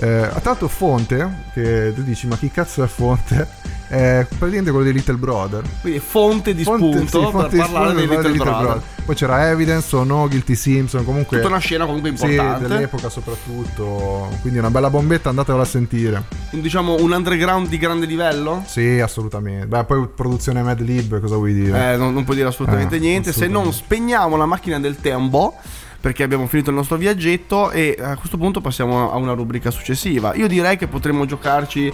[0.02, 3.68] Eh, tra l'altro Fonte, che tu dici ma chi cazzo è Fonte?
[3.90, 5.64] È praticamente quello di Little Brother.
[5.82, 8.64] Quindi fonte di Fonte- spunto sì, fonte per di parlare spunto dei per Little, parlare
[8.66, 8.84] Brother.
[9.04, 11.38] Poi c'era Evidence o No, Guilty Simpson, comunque...
[11.38, 12.68] Tutta una scena comunque Sì, importante.
[12.68, 14.30] dell'epoca soprattutto.
[14.42, 16.24] Quindi una bella bombetta, andatevela a sentire.
[16.50, 18.62] Quindi diciamo un underground di grande livello?
[18.68, 19.66] Sì, assolutamente.
[19.66, 21.94] Beh, poi produzione Mad Lib, cosa vuoi dire?
[21.94, 23.32] Eh, non, non puoi dire assolutamente Eh, niente.
[23.34, 25.56] Se non spegniamo la macchina del tempo,
[26.00, 30.34] perché abbiamo finito il nostro viaggetto, e a questo punto passiamo a una rubrica successiva.
[30.36, 31.92] Io direi che potremmo giocarci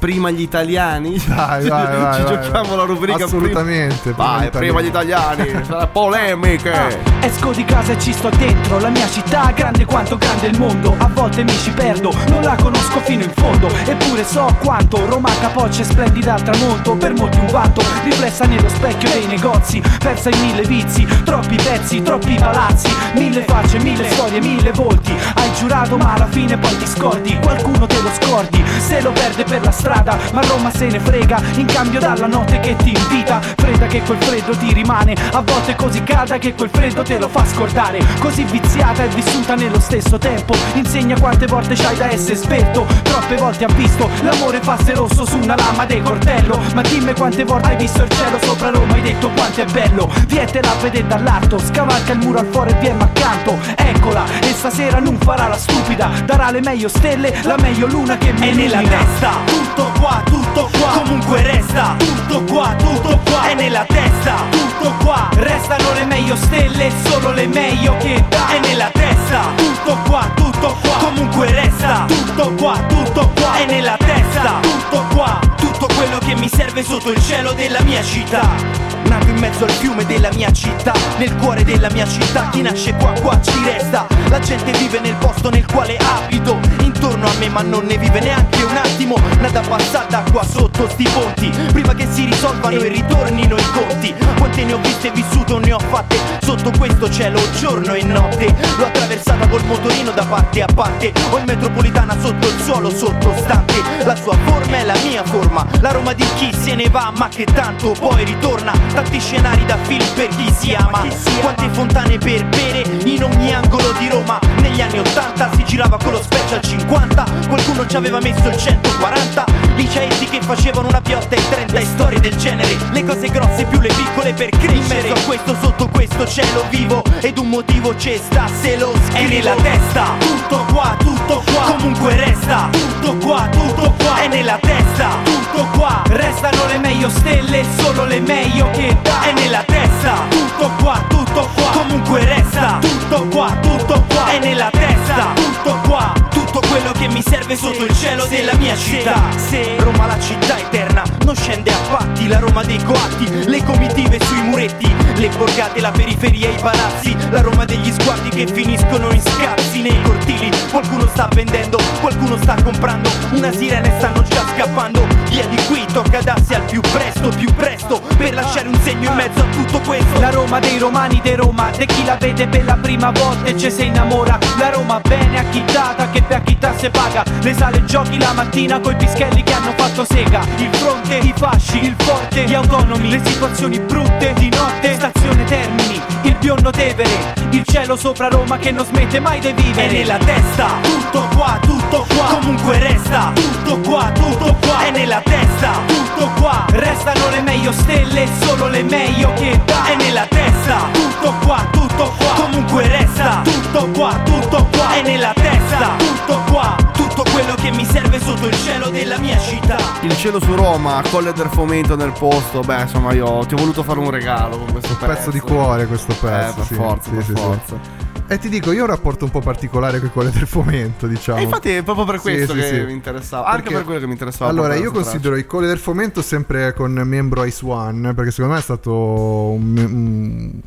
[0.00, 1.22] prima gli italiani.
[1.24, 2.76] Dai, vai, vai, Ci vai, giochiamo vai.
[2.76, 4.16] la rubrica Assolutamente, prima.
[4.16, 5.62] Vai, prima gli italiani.
[5.92, 7.18] Polemiche.
[7.20, 10.58] Esco di casa e ci sto dentro La mia città è grande quanto grande il
[10.58, 15.04] mondo A volte mi ci perdo, non la conosco fino in fondo Eppure so quanto
[15.06, 19.82] Roma capoccia e splendida al tramonto Per molti un vanto, riflessa nello specchio dei negozi
[19.98, 25.52] Persa in mille vizi, troppi pezzi, troppi palazzi Mille facce, mille storie, mille volti Hai
[25.58, 29.62] giurato ma alla fine poi ti scordi Qualcuno te lo scordi, se lo perde per
[29.62, 33.86] la strada Ma Roma se ne frega, in cambio dalla notte che ti invita Fredda
[33.86, 35.14] che quel freddo ti rimane.
[35.32, 37.98] A volte così calda che quel freddo te lo fa scordare.
[38.20, 40.54] Così viziata e vissuta nello stesso tempo.
[40.74, 42.86] Insegna quante volte c'hai da essere esperto.
[43.02, 46.60] Troppe volte ha visto l'amore farsi rosso su una lama del cortello.
[46.74, 50.10] Ma dimmi quante volte hai visto il cielo sopra Roma Hai detto quanto è bello.
[50.26, 53.58] Vietela a vedere dall'alto Scavalca il muro al fuori e viene accanto.
[53.76, 56.10] Eccola e stasera non farà la stupida.
[56.24, 59.04] Darà le meglio stelle, la meglio luna che mi È nella illumina.
[59.04, 61.02] testa, tutto qua, tutto qua.
[61.02, 63.48] Comunque resta, tutto qua, tutto qua.
[63.48, 65.28] È nella testa, tutto qua.
[65.34, 70.76] Restano le meglio stelle, solo le meglio che dà È nella testa, tutto qua, tutto
[70.82, 70.96] qua.
[70.98, 73.56] Comunque resta, tutto qua, tutto qua.
[73.56, 75.38] È nella testa, tutto qua.
[75.56, 79.70] Tutto quello che mi serve sotto il cielo della mia città Nato in mezzo al
[79.72, 82.48] fiume della mia città Nel cuore della mia città.
[82.50, 84.06] Chi nasce qua qua ci resta.
[84.28, 86.60] La gente vive nel posto nel quale abito.
[86.78, 89.16] Intorno a me ma non ne vive neanche un attimo.
[89.40, 91.50] Nada passata qua sotto sti ponti.
[91.72, 94.14] Prima che si risolvano e ritornino i conti.
[94.38, 96.16] Quante ne ho viste e vissuto ne ho fatte.
[96.40, 98.54] Sotto questo cielo giorno e notte.
[98.78, 101.12] L'ho attraversata col motorino da parte a parte.
[101.30, 105.66] Ho in metropolitana sotto il suolo sottostante La sua forma è la mia forma.
[105.80, 109.78] La Roma di chi se ne va ma che tanto poi ritorna Tanti scenari da
[109.78, 111.06] film per chi si ama.
[111.40, 114.38] Quante fontane per bere in ogni angolo di Roma.
[114.60, 119.44] Negli anni 80 si girava con lo special 50 Qualcuno ci aveva messo il 140
[119.76, 122.76] Liceetti che facevano una piotta e 30 e storie del genere.
[122.92, 124.74] Le cose grosse più le piccole per crescere.
[124.74, 127.02] In mezzo a questo sotto questo cielo vivo.
[127.20, 129.16] Ed un motivo c'è sta se lo scrivo.
[129.16, 130.04] È nella testa.
[130.18, 131.74] Tutto qua, tutto qua.
[131.76, 132.68] Comunque resta.
[132.70, 134.20] Tutto qua, tutto qua.
[134.20, 135.08] È nella testa.
[135.24, 136.02] Tutto qua.
[136.06, 141.48] Restano le meglio stelle, solo le meglio che dà È nella testa Tutto qua, tutto
[141.54, 141.70] qua.
[141.72, 144.30] Comunque resta Tutto qua, tutto qua.
[144.30, 146.12] È nella testa Tutto qua.
[146.30, 149.20] Tutto quello che mi serve sotto il cielo della mia città.
[149.36, 154.18] Se Roma la città eterna Non scende a patti La Roma dei coatti Le comitive
[154.24, 159.10] sui muretti Le borgate, la periferia e i palazzi La Roma degli sguardi che finiscono
[159.10, 159.82] in scazzi.
[159.82, 165.06] Nei cortili Qualcuno sta vendendo Qualcuno sta comprando Una sirena e stanno già scappando.
[165.28, 169.16] Via di qui tocca darsi al più presto Più presto Per lasciare un segno in
[169.16, 170.20] mezzo a tutto questo.
[170.20, 173.58] La Roma dei romani di Roma De chi la vede per la prima volta e
[173.58, 174.38] ci si innamora.
[174.58, 177.24] La Roma bene acchittata che per acchittare se paga.
[177.42, 180.40] Le sale giochi la mattina coi pischelli che hanno fatto sega.
[180.56, 185.98] Il fronte, i fasci, il forte, gli autonomi Le situazioni brutte di notte, stazione Termini
[186.22, 189.88] Il biondo Tevere, il cielo sopra Roma che non smette mai di vivere.
[189.88, 193.32] È nella testa Tutto qua, tutto qua Comunque resta.
[193.34, 198.82] Tutto qua, tutto qua È nella testa Tutto qua Restano le meglio stelle, solo le
[198.82, 203.40] meglio che dà È nella testa Tutto qua, tutto qua Comunque resta.
[203.42, 206.76] Tutto qua, tutto qua È nella testa Tutto qua
[207.20, 209.76] Tutto quello che mi serve sotto il cielo della mia città.
[210.00, 212.60] Il cielo su Roma, Colle del Fomento nel posto.
[212.62, 215.06] Beh, insomma, io ti ho voluto fare un regalo con questo pezzo.
[215.12, 216.50] Pezzo di cuore questo pezzo.
[216.52, 216.74] Eh, per sì.
[216.74, 217.42] forza, Sì, per sì, sì.
[217.42, 217.78] forza.
[218.26, 221.40] E ti dico, io ho un rapporto un po' particolare con quelle del fomento, diciamo.
[221.40, 222.80] E infatti è proprio per Sì, questo sì, che sì.
[222.86, 223.44] mi interessava.
[223.44, 224.50] Anche Perché- per quello che mi interessava.
[224.50, 228.60] Allora, io considero i Colle del Fomento sempre con membro Ice One, perché secondo me
[228.60, 230.60] è stato un, un-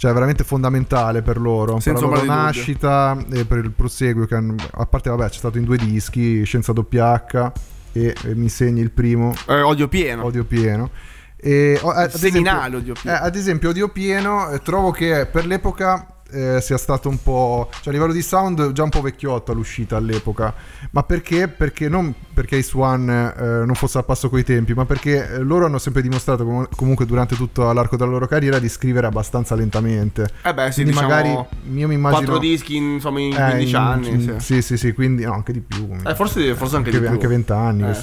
[0.00, 2.42] cioè veramente fondamentale per loro, per Senza la loro di dubbio.
[2.42, 6.42] nascita e per il proseguo che hanno- a parte vabbè, c'è stato in due dischi,
[6.44, 7.52] Scienza WH
[7.92, 9.34] e, e mi segni il primo.
[9.46, 10.24] Eh, odio pieno.
[10.24, 10.88] Odio pieno.
[11.36, 13.16] E, eh, ad Seminale esempio- Odio Pieno.
[13.18, 17.68] eh, ad esempio, Odio Pieno, eh, trovo che per l'epoca eh, sia stato un po'.
[17.70, 20.54] cioè a livello di sound già un po' vecchiotto all'uscita all'epoca.
[20.92, 21.48] Ma perché?
[21.48, 25.38] Perché non perché Ace One eh, non fosse al passo coi tempi, ma perché eh,
[25.38, 29.54] loro hanno sempre dimostrato com- comunque durante tutto l'arco della loro carriera di scrivere abbastanza
[29.54, 30.28] lentamente.
[30.42, 31.28] Eh beh, sì, Quindi diciamo, magari
[31.74, 32.20] io mi immagino.
[32.22, 34.08] Quattro dischi, in- insomma, in eh, 15 in- anni.
[34.10, 34.54] in- sì.
[34.54, 35.88] sì, sì, sì, quindi no, anche di più.
[36.06, 37.08] Eh, forse, forse anche, di più.
[37.08, 38.00] anche 20 anni Eh, che sì.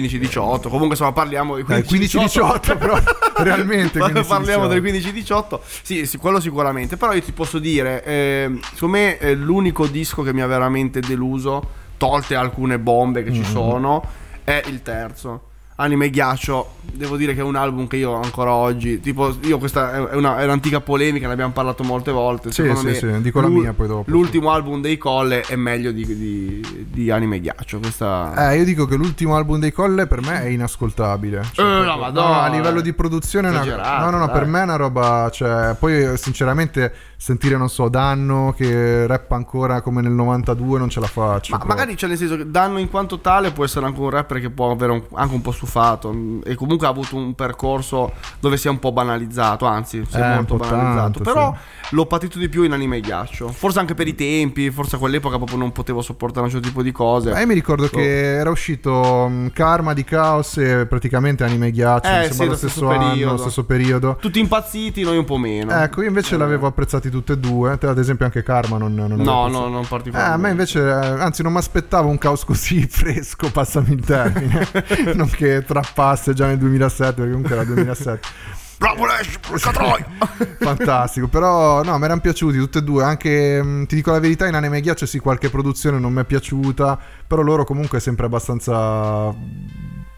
[0.00, 0.62] Sono 15-18.
[0.68, 2.98] Comunque, insomma, parliamo di Eh, 15-18, però
[3.38, 4.68] realmente, Parliamo 15-18.
[4.68, 5.60] del 15-18.
[5.82, 6.96] Sì, sì, quello sicuramente.
[6.96, 11.00] Però io ti posso dire, eh, secondo me è l'unico disco che mi ha veramente
[11.00, 13.44] deluso, tolte alcune bombe che ci Mhm.
[13.44, 14.04] sono,
[14.44, 15.48] è il terzo.
[15.76, 20.10] Anime Ghiaccio, devo dire che è un album che io ancora oggi, tipo, io questa
[20.10, 22.52] è, una, è un'antica polemica, ne abbiamo parlato molte volte.
[22.52, 24.10] Sì, sì, me sì, dico la mia poi dopo.
[24.10, 27.78] L'ultimo album dei Colle è meglio di, di, di Anime Ghiaccio.
[27.78, 28.50] Questa...
[28.52, 31.42] Eh, io dico che l'ultimo album dei Colle per me è inascoltabile.
[31.52, 32.42] Cioè, Eh, proprio- la Madonna.
[32.42, 33.98] a livello di produzione è una...
[34.00, 34.34] No, no, no, dai.
[34.38, 35.30] per me è una roba...
[35.32, 40.98] Cioè, poi sinceramente sentire, non so, Danno che rappa ancora come nel 92 non ce
[40.98, 41.52] la faccio.
[41.52, 41.68] Ma proprio.
[41.78, 44.50] magari c'è nel senso che Danno in quanto tale può essere anche un rapper che
[44.50, 48.56] può avere un- anche un po' stufato mm, e comunque ha avuto un percorso dove
[48.56, 51.00] si è un po' banalizzato, anzi si è Eh, molto banalizzato.
[51.00, 51.56] tanto, Però
[51.90, 54.98] l'ho patito di più in anime e ghiaccio, forse anche per i tempi, forse a
[54.98, 57.30] quell'epoca proprio non potevo sopportare un certo tipo di cose.
[57.40, 61.70] Eh, mi ricordo So- che era uscito mm, Karma di Chaos e praticamente Anime e
[61.70, 63.36] Ghiaccio, Eh, sì, lo stesso stesso anno, periodo.
[63.36, 64.16] stesso periodo.
[64.20, 65.70] Tutti impazziti, noi un po' meno.
[65.72, 67.78] Ecco, io invece l'avevo apprezzati tutti e due.
[67.78, 70.34] Te, ad esempio, anche Karma non, non No, no, non Eh, particolarmente.
[70.34, 74.66] a me invece, eh, anzi, non mi aspettavo un caos così fresco, passami il termine.
[75.14, 78.20] non che trappasse già nel 2007, perché comunque era 2007.
[78.78, 79.38] Bravo Lash!
[80.58, 83.04] Fantastico, però no, mi erano piaciuti tutti e due.
[83.04, 86.24] Anche mh, ti dico la verità, in Anime Ghiaccio sì, qualche produzione non mi è
[86.24, 89.32] piaciuta, però loro comunque sempre abbastanza.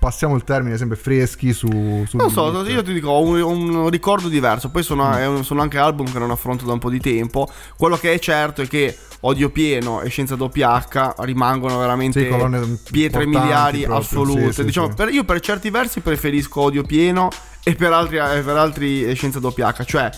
[0.04, 1.66] Passiamo il termine, sempre freschi su.
[2.06, 3.40] su Non so, io ti dico, ho un,
[3.74, 4.68] un ricordo diverso.
[4.68, 4.84] Poi Mm.
[4.84, 7.48] sono, un- sono anche album che non affronto da un po' di tempo.
[7.78, 13.24] Quello che è certo è che Odio Pieno e Scienza WH rimangono veramente Sì, pietre
[13.24, 14.46] miliari proprio, assolute.
[14.48, 17.30] sì, sì, diciamo, per- io per certi versi preferisco Odio Pieno
[17.62, 19.84] e per altri, e per altri eh, Scienza WH.
[19.86, 20.10] Cioè,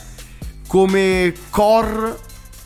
[0.67, 2.17] come core,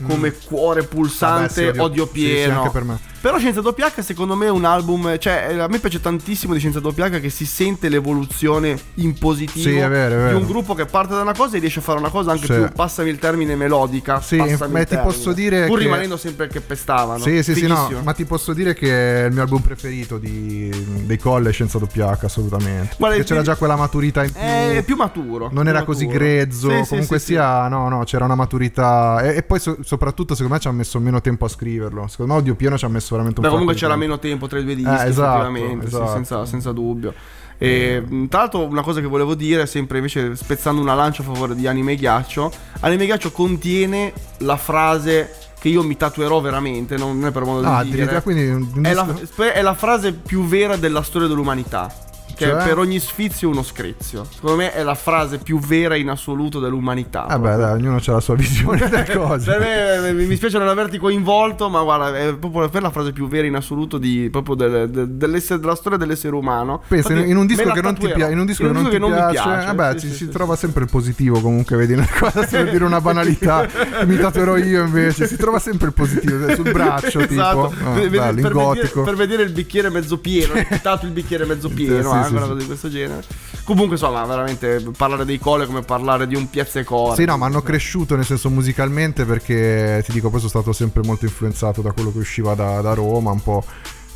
[0.07, 1.67] come cuore pulsante, Mm.
[1.67, 2.59] Vabbè, Odio sì, Pieno.
[2.61, 2.99] anche per me.
[3.21, 6.79] Però Scienza WH secondo me è un album, cioè a me piace tantissimo di Scienza
[6.83, 10.39] WH che si sente l'evoluzione in positivo Sì, è vero, è di vero.
[10.39, 12.55] un gruppo che parte da una cosa e riesce a fare una cosa anche Sì.
[12.55, 14.23] più, passami il termine, melodica.
[14.23, 17.19] Sì, ma ti posso dire Pur che- rimanendo sempre che pestavano.
[17.23, 18.01] Sì, sì, sì, no, Fighissimo.
[18.03, 20.71] ma ti posso dire che è il mio album preferito di,
[21.05, 22.95] dei Colle Scienza WH, assolutamente.
[22.97, 24.41] Guarda, Perché c'era già quella maturità in più.
[24.41, 25.51] È più maturo.
[25.53, 26.25] non più era così maturo.
[26.25, 29.21] grezzo, Sì, comunque sì, sia, no, no, c'era una maturità.
[29.23, 32.07] E, e poi so- soprattutto, secondo me, ci ha messo meno tempo a scriverlo.
[32.09, 34.59] Secondo me, Odio Pieno ci ha messo veramente un Beh, comunque c'era meno tempo tra
[34.59, 36.11] i due dischi, Eh, esatto, effettivamente, sì, esatto.
[36.13, 37.15] senza, senza dubbio.
[37.59, 41.27] E, mh, tra l'altro, una cosa che volevo dire, sempre invece spezzando una lancia a
[41.27, 47.23] favore di Anime Ghiaccio, Anime Ghiaccio contiene la frase che io mi tatuerò veramente, non
[47.27, 48.05] è per modo Ah, di dire.
[48.05, 49.07] addirittura, quindi È la,
[49.53, 51.93] è la frase più vera della storia dell'umanità.
[52.41, 52.65] Che Cioè?
[52.65, 54.25] per ogni sfizio uno screzio.
[54.33, 57.27] Secondo me è la frase più vera in assoluto dell'umanità.
[57.29, 59.51] Vabbè, Ah, dai, ognuno ha la sua visione delle cose.
[59.51, 63.13] Per me eh, mi spiace non averti coinvolto, ma guarda, è proprio per la frase
[63.13, 66.81] più vera in assoluto di, proprio del- de- dell'essere- della storia dell'essere umano.
[66.89, 68.99] Pensa, Infatti, in un disco che non ti piace, in un disco che non ti
[68.99, 70.29] mi piace, vabbè, sì, ci sì, si sì.
[70.31, 73.67] trova sempre il positivo comunque, vedi una cosa per dire una banalità,
[74.07, 77.69] mi tatuerò io invece, si trova sempre il positivo eh, sul braccio, Esatto.
[77.69, 81.13] tipo, ah, Per- in per, vedere, per vedere il bicchiere mezzo pieno, hai citato il
[81.13, 83.23] bicchiere mezzo pieno, Sì, anche sì, una cosa di questo genere.
[83.65, 87.15] Comunque, insomma, veramente parlare dei colle è come parlare di un piazzecore.
[87.15, 91.03] Sì, no, ma hanno cresciuto nel senso musicalmente perché ti dico, poi sono stato sempre
[91.05, 93.65] molto influenzato da quello che usciva da, da Roma, un po'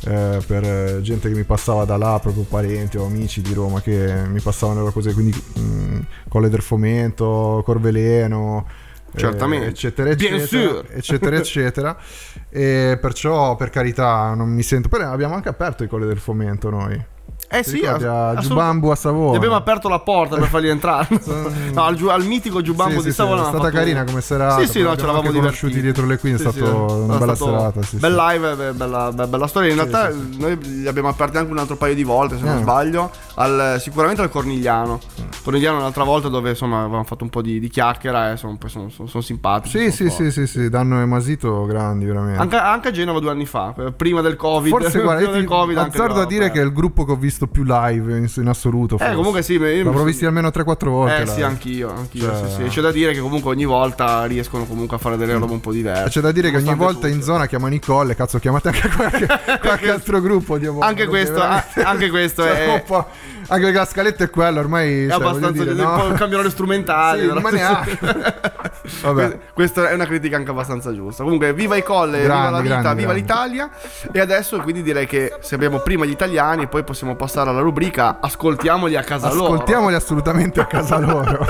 [0.07, 3.81] eh, per eh, gente che mi passava da là, proprio parenti o amici di Roma
[3.81, 8.65] che mi passavano le cose, quindi mh, Colle del Fomento, Corveleno.
[9.13, 9.67] eh, Certamente.
[9.67, 10.85] eccetera Bien eccetera sûr.
[10.91, 11.97] eccetera eccetera
[12.49, 16.69] e perciò per carità non mi sento poi abbiamo anche aperto i colle del fomento
[16.69, 17.01] noi
[17.47, 19.31] Eh Ti sì, ricordi a assolut- Giubambu a Savona.
[19.33, 21.07] Gli abbiamo aperto la porta per farli entrare.
[21.73, 23.41] no, al, al mitico Giubambo Sì, di sì, Savona.
[23.43, 24.59] sì, è stata carina come serata.
[24.61, 27.81] Sì, sì, no, ce l'avamo conosciuti dietro le quinte, Sì, è stata una bella serata.
[27.83, 29.69] Sì, bel live, be- bella, be- bella storia.
[29.69, 32.61] In realtà noi li abbiamo aperti anche un altro paio di volte, se non Eh.
[32.61, 33.11] sbaglio.
[33.37, 34.99] al- sicuramente al Cornigliano.
[35.43, 38.89] Cornigliano un'altra volta dove insomma avevamo fatto un po' di, di chiacchiera e sono, sono,
[38.89, 39.77] sono- sono simpatici.
[39.77, 42.39] Sì, sì, sì, sì, sì, Danno e Masito grandi veramente.
[42.57, 44.71] Anche, a Genova due anni fa, prima del Covid.
[44.71, 46.51] Forse guarda, io ti azzardo a dire eh.
[46.51, 48.97] che il gruppo che ho visto più live in, in assoluto.
[48.97, 49.13] forse.
[49.15, 51.21] comunque sì, mi L'avrò sono- visti almeno 3-4 volte.
[51.21, 51.43] Eh sì, live.
[51.43, 52.21] anch'io, anch'io.
[52.23, 52.69] Cioè- sì, sì.
[52.69, 55.71] C'è da dire che comunque ogni volta riescono comunque a fare delle robe un po'
[55.71, 56.09] diverse.
[56.09, 59.27] C'è da dire che ogni volta in zona chiamano i colle, cazzo, chiamate anche qualche,
[59.61, 60.57] qualche altro gruppo.
[60.57, 63.07] Dio Anche perché questo, veramente- ah, anche questo è- un po'-
[63.47, 65.05] Anche perché la scaletta è quella, ormai.
[65.05, 66.13] È cioè, abbastanza dire, no?
[66.15, 67.21] cambiano le strumentali.
[67.21, 67.99] Sì, ma neanche.
[69.01, 69.39] Vabbè.
[69.53, 71.23] Questa è una critica anche abbastanza giusta.
[71.23, 73.21] Comunque, viva i colle, viva Grandi, la vita, grandi, viva grandi.
[73.21, 73.69] l'Italia.
[74.11, 78.17] E adesso quindi direi che se abbiamo prima gli italiani, poi possiamo passare alla rubrica
[78.19, 79.53] Ascoltiamoli a casa loro.
[79.53, 81.45] Ascoltiamoli assolutamente a casa loro.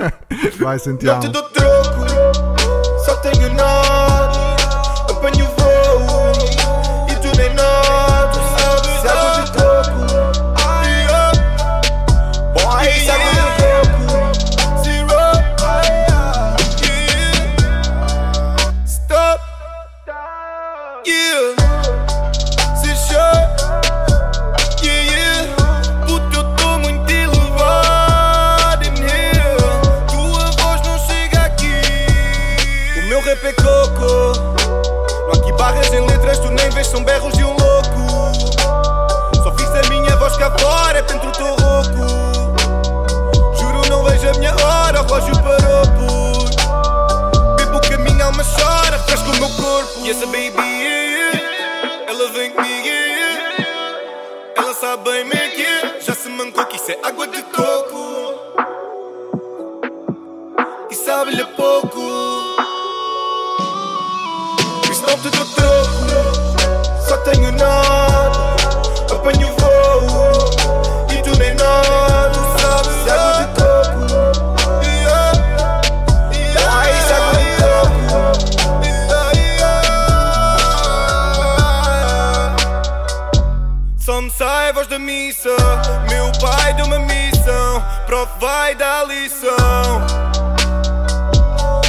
[0.58, 1.22] Vai, sentiamo.
[3.54, 3.93] Não
[56.84, 57.83] isso é água de coco.
[88.44, 90.06] Vai dar lição.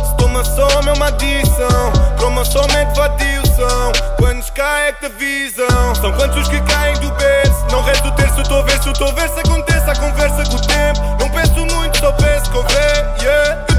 [0.08, 1.92] Se toma som é uma adição.
[2.18, 3.92] Croma somente vatilção.
[4.18, 5.96] Quantos caem é que te avisam?
[5.96, 7.66] São quantos os que caem do berço?
[7.70, 9.90] Não resto o terço, estou a ver se o teu verso acontece.
[9.90, 11.02] A conversa com o tempo.
[11.20, 13.16] Não penso muito, só penso que houver.
[13.22, 13.75] Yeah.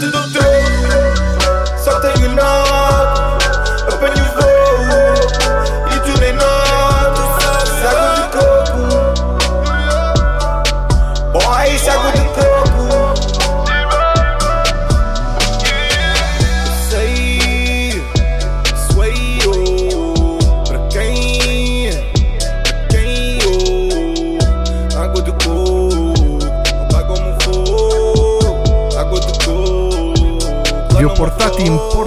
[0.00, 2.65] something to something you know.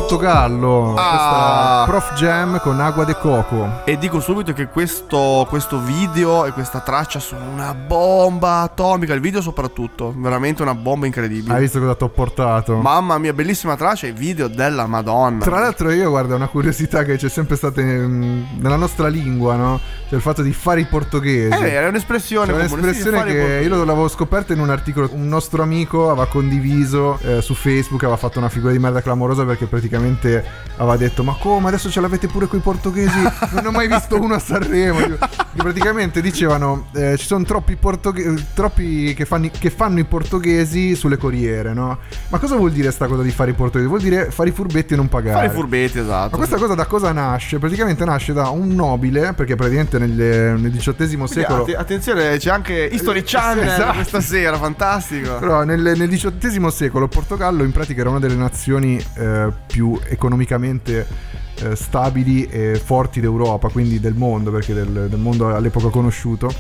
[0.09, 0.95] Portogallo.
[0.97, 1.83] Ah.
[1.85, 3.83] Prof Jam con Agua de Coco.
[3.83, 9.13] E dico subito che questo, questo video e questa traccia sono una bomba atomica.
[9.13, 11.53] Il video soprattutto, veramente una bomba incredibile.
[11.53, 12.77] Hai visto cosa ti ho portato?
[12.77, 15.43] Mamma mia, bellissima traccia e video della Madonna.
[15.43, 19.79] Tra l'altro io guarda una curiosità che c'è sempre stata in- nella nostra lingua, no?
[20.07, 21.53] Cioè il fatto di fare i portoghesi.
[21.63, 25.07] Eh, è un'espressione comune, un'espressione che io l'avevo scoperta in un articolo.
[25.11, 29.45] Un nostro amico aveva condiviso eh, su Facebook, aveva fatto una figura di merda clamorosa
[29.45, 29.97] perché praticamente
[30.77, 33.17] aveva detto: Ma come adesso ce l'avete pure con i portoghesi?
[33.51, 34.99] Non ho mai visto uno a Sanremo.
[34.99, 35.17] Che
[35.55, 40.95] praticamente dicevano: eh, Ci sono troppi portoghesi, troppi che fanno, i- che fanno i portoghesi
[40.95, 41.97] sulle corriere, no?
[42.29, 43.87] Ma cosa vuol dire sta cosa di fare i portoghesi?
[43.89, 45.35] Vuol dire fare i furbetti e non pagare.
[45.35, 46.29] Fare i furbetti, esatto.
[46.31, 47.57] Ma questa cosa da cosa nasce?
[47.59, 50.11] Praticamente nasce da un nobile, perché praticamente nel,
[50.59, 51.63] nel XVIII secolo...
[51.63, 53.93] Att- attenzione, c'è anche History Channel Esatto.
[53.93, 55.35] questa sera, fantastico.
[55.39, 61.07] Però nel, nel XVIII secolo Portogallo in pratica era una delle nazioni eh, più economicamente
[61.61, 66.51] eh, stabili e forti d'Europa, quindi del mondo, perché del, del mondo all'epoca conosciuto.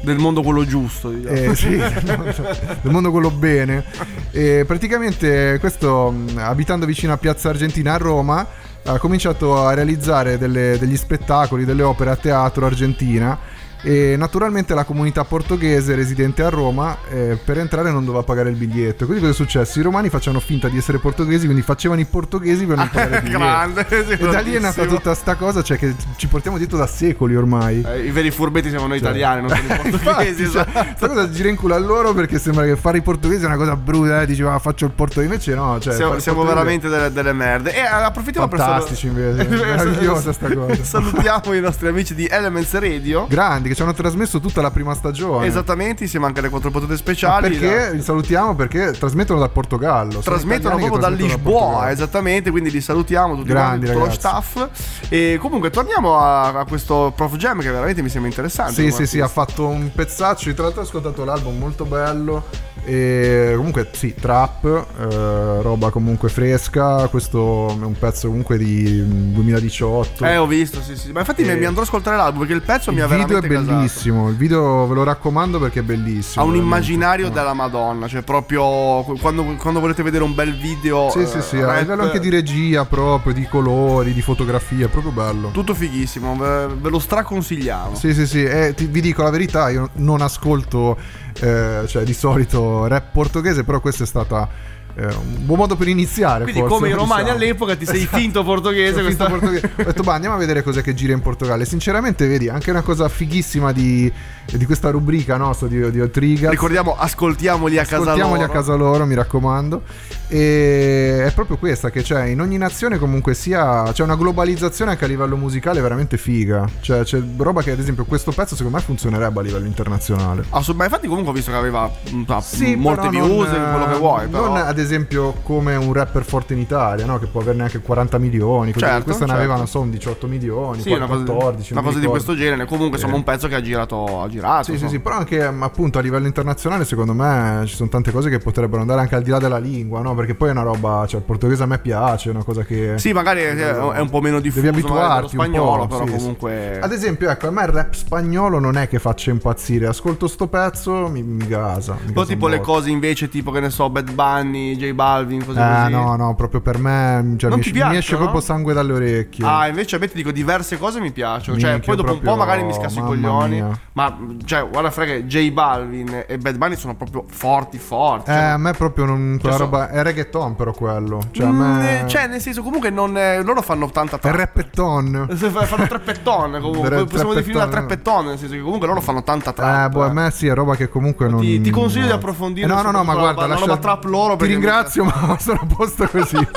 [0.00, 1.34] Del mondo quello giusto, diciamo.
[1.36, 2.32] Eh, sì, del mondo,
[2.82, 3.84] del mondo quello bene.
[4.30, 8.46] E praticamente questo, abitando vicino a Piazza Argentina a Roma,
[8.84, 13.38] ha cominciato a realizzare delle- degli spettacoli, delle opere a teatro argentina.
[13.82, 18.56] E naturalmente la comunità portoghese residente a Roma eh, per entrare non doveva pagare il
[18.56, 19.04] biglietto.
[19.04, 19.78] Quindi cosa è successo?
[19.78, 23.22] I romani facevano finta di essere portoghesi, quindi facevano i portoghesi per non pagare il
[23.22, 23.38] biglietto.
[23.38, 26.86] Grande, E da lì è nata tutta sta cosa, cioè che ci portiamo dietro da
[26.86, 27.84] secoli ormai.
[27.86, 30.42] Eh, I veri furbetti siamo noi italiani, non sono i portoghesi.
[30.42, 33.44] Infatti, cioè, sta cosa gira in culo a loro perché sembra che fare i portoghesi
[33.44, 36.44] è una cosa brutta, eh, dici "Ah, faccio il portoghese, invece no, cioè, siamo siamo
[36.44, 37.72] veramente delle, delle merde.
[37.74, 39.44] E eh, approfittiamo Fantastici, invece.
[39.44, 40.82] per Meravigliosa sta cosa.
[40.82, 43.26] Salutiamo i nostri amici di Elements Radio.
[43.28, 45.46] grandi che ci hanno trasmesso tutta la prima stagione.
[45.46, 47.48] Esattamente, insieme anche alle quattro potete Ma speciali.
[47.50, 48.54] perché La- li salutiamo?
[48.54, 50.18] Perché trasmettono dal Portogallo.
[50.20, 54.18] Trasmettono proprio da Lisboa, esattamente, quindi li salutiamo tutti Grandi, quanti, tutto lo ragazzi.
[54.20, 55.08] staff.
[55.08, 58.72] E comunque torniamo a, a questo Prof Jam che veramente mi sembra interessante.
[58.74, 59.44] Sì, sì, sì, ha artista.
[59.44, 60.52] fatto un pezzaccio.
[60.54, 62.44] Tra l'altro ho ascoltato l'album molto bello.
[62.84, 67.06] E comunque sì, trap, eh, roba comunque fresca.
[67.08, 70.24] Questo è un pezzo comunque di mm, 2018.
[70.24, 71.12] Eh, ho visto, sì, sì.
[71.12, 73.10] Ma infatti mi- E- mi andrò ad ascoltare l'album perché il pezzo mi ha il
[73.10, 74.28] video è veramente bellissimo.
[74.30, 76.42] Il video ve lo raccomando perché è bellissimo.
[76.42, 76.58] Ha un veramente.
[76.76, 81.10] immaginario della Madonna, cioè proprio quando, quando volete vedere un bel video.
[81.10, 84.86] Sì, eh, sì, sì, a rap, livello anche di regia proprio, di colori, di fotografia,
[84.86, 85.50] è proprio bello.
[85.50, 87.94] Tutto fighissimo, ve, ve lo straconsigliamo.
[87.94, 90.96] Sì, sì, sì, e ti- vi dico la verità, io non ascolto,
[91.40, 94.48] eh, cioè di solito rap portoghese, però questo è stata
[94.94, 96.42] eh, un buon modo per iniziare.
[96.42, 97.38] Quindi, forse, come i romani diciamo.
[97.38, 98.16] all'epoca, ti sei Esatto.
[98.16, 99.02] finto portoghese.
[99.04, 99.70] Finto portoghese.
[99.76, 101.62] Ho detto, bah, andiamo a vedere cos'è che gira in Portogallo.
[101.62, 104.12] E sinceramente, vedi, anche una cosa fighissima di,
[104.56, 106.50] di questa rubrica nostra di, di Otriga.
[106.50, 108.52] Ricordiamo, ascoltiamoli a casa Ascoltiamoli loro.
[108.52, 109.82] a casa loro, mi raccomando.
[110.28, 115.04] E è proprio questa che c'è in ogni nazione comunque sia c'è una globalizzazione anche
[115.04, 116.68] a livello musicale veramente figa.
[116.80, 120.44] Cioè c'è roba che ad esempio questo pezzo secondo me funzionerebbe a livello internazionale.
[120.50, 123.86] Assolut- ma infatti comunque ho visto che aveva mm, ah, Sì, molte views, non, quello
[123.86, 124.28] che vuoi.
[124.28, 124.46] Però.
[124.48, 127.18] Non ad esempio come un rapper forte in Italia, no?
[127.18, 128.72] che può averne anche 40 milioni.
[128.74, 129.44] Certo, Questa ne certo.
[129.44, 131.72] aveva, non so, un 18 milioni, Sì, una cosa, 14.
[131.72, 132.66] una cosa di questo genere.
[132.66, 134.22] Comunque, insomma, un pezzo che ha girato.
[134.22, 134.90] Ha girato Sì, sì, insomma.
[134.90, 138.38] sì, però anche m, appunto a livello internazionale secondo me ci sono tante cose che
[138.38, 140.14] potrebbero andare anche al di là della lingua, no?
[140.14, 142.94] Perché poi è una roba, cioè il portoghese a me piace, è una cosa che...
[142.98, 146.16] Sì, magari è, è un po' meno diffuso Devi abituarti un spagnolo, però sì, sì.
[146.18, 146.80] comunque.
[146.80, 149.86] Ad esempio, ecco, a me il rap spagnolo non è che faccia impazzire.
[149.86, 151.96] Ascolto sto pezzo, mi, mi gasa.
[152.04, 155.60] mi Poi tipo le cose invece, tipo che ne so, Bad Bunny, J Balvin, cose
[155.60, 155.92] Eh, così.
[155.92, 159.44] no, no, proprio per me cioè, Non mi, ti mi esce proprio sangue dalle orecchie.
[159.46, 161.58] Ah, invece a me ti dico diverse cose mi piacciono.
[161.58, 163.54] Cioè, poi dopo un po' proprio- magari mi scassi i coglioni.
[163.56, 163.78] mia.
[163.92, 168.30] Ma, cioè, guarda, frega, J Balvin e Bad Bunny sono proprio forti, forti.
[168.30, 169.38] Eh, a me proprio non.
[169.40, 169.90] Quella so- roba.
[169.90, 171.20] È reggaeton, però quello.
[171.30, 172.00] Cioè, Mm, me.
[172.04, 174.34] eh, cioè, nel senso, comunque, non, eh, loro fanno tanta È trap.
[174.34, 175.26] repetton.
[175.68, 176.88] Fanno treppettone comunque.
[176.88, 177.86] Tre- Possiamo definire la treppettone.
[177.98, 178.28] trepettone.
[178.28, 179.86] Nel senso che comunque loro fanno tanta trap.
[179.86, 181.40] Eh, boh, a me sì, è roba che comunque non.
[181.40, 182.66] Ti, ti consiglio di approfondire.
[182.66, 184.36] Eh, no, no, no, ma guarda, la, roba trap loro.
[184.36, 186.36] Ti ringrazio, ma sono a posto così.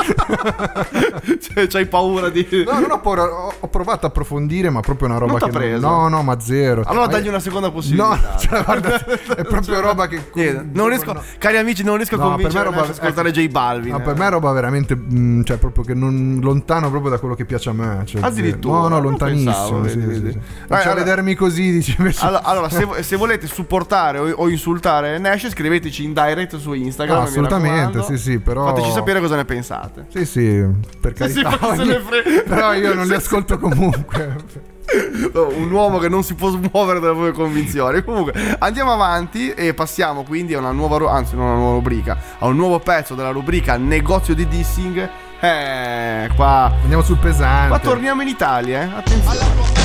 [1.39, 2.47] cioè, c'hai paura di.
[2.65, 3.23] No, non ho paura.
[3.23, 5.49] Ho, ho provato a approfondire, ma proprio una roba Non che.
[5.49, 5.87] preso?
[5.87, 6.83] No, no, ma zero.
[6.85, 8.35] Allora dagli una seconda No, possibilità.
[8.39, 10.29] cioè, guarda, è proprio roba che.
[10.33, 13.39] Niente, non riesco, cari amici, non riesco a No, me convincere roba- ad ascoltare ecco.
[13.39, 13.91] J Balvin.
[13.91, 14.95] No, per me è roba veramente.
[14.95, 16.39] mm, cioè, proprio che non.
[16.41, 18.01] lontano proprio da quello che piace a me.
[18.05, 19.51] Cioè, Addirittura, No, no, lontanissimo.
[19.51, 20.31] pensavo, sì, vedi, sì, vedi.
[20.31, 20.39] sì.
[20.67, 22.25] Dai, Cioè, allora- vedermi così, dici invece.
[22.25, 27.15] Allora, allora, se, se volete supportare o, o insultare Nash, scriveteci in direct su Instagram.
[27.17, 28.65] No, mi assolutamente, sì, sì, però.
[28.65, 30.05] Fateci sapere cosa ne pensate.
[30.09, 30.63] Sì, sì,
[30.99, 31.75] per Sì, sì, carità.
[31.75, 32.41] se ne frega.
[32.47, 34.69] Però io non li ascolto comunque.
[35.33, 38.03] Un uomo che non si può smuovere dalle proprie convinzioni.
[38.03, 41.75] Comunque, andiamo avanti e passiamo quindi a una nuova, ru- anzi, non a una nuova
[41.75, 45.09] rubrica, a un nuovo pezzo della rubrica Negozio di Dissing.
[45.39, 46.71] Eh, qua.
[46.81, 47.69] Andiamo sul pesante.
[47.69, 48.89] Qua torniamo in Italia, eh.
[48.97, 49.80] Attenzione.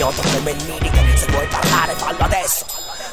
[0.00, 2.64] Ignoto come il Se vuoi parlare fallo adesso.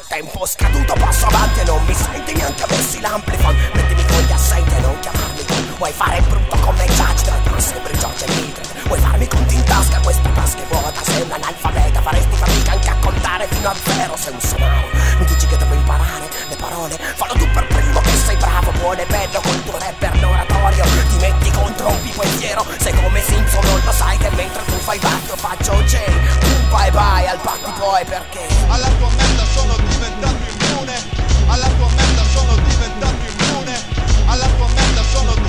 [0.08, 3.56] Tempo scaduto, passo avanti e non mi senti Neanche avessi l'amplifon.
[3.74, 7.98] Mettimi con gli assenti e non chiamarmi con Vuoi fare brutto come Judge Dredd sempre
[7.98, 12.00] George e Mildred Vuoi farmi conti in tasca, questa tasca è vuota Sei un analfabeta,
[12.00, 14.16] faresti fatica anche a contare fino a zero.
[14.16, 16.96] Sei un somaro, mi dici che devo imparare le parole?
[16.96, 20.84] Fallo tu per primo che sei bravo, buono e bello Col tuo rapper l'oratorio.
[21.10, 24.78] Ti metti contro un pipo fiero Sei come Simpson, non lo sai che mentre tu
[24.80, 25.98] fai batto faccio J
[26.40, 28.46] Tu bye bye al patti poi perché?
[28.68, 30.94] Alla tua merda sono diventato immune.
[31.46, 33.74] Alla tua merda sono diventato immune.
[34.28, 35.47] Alla tua merda sono diventato immune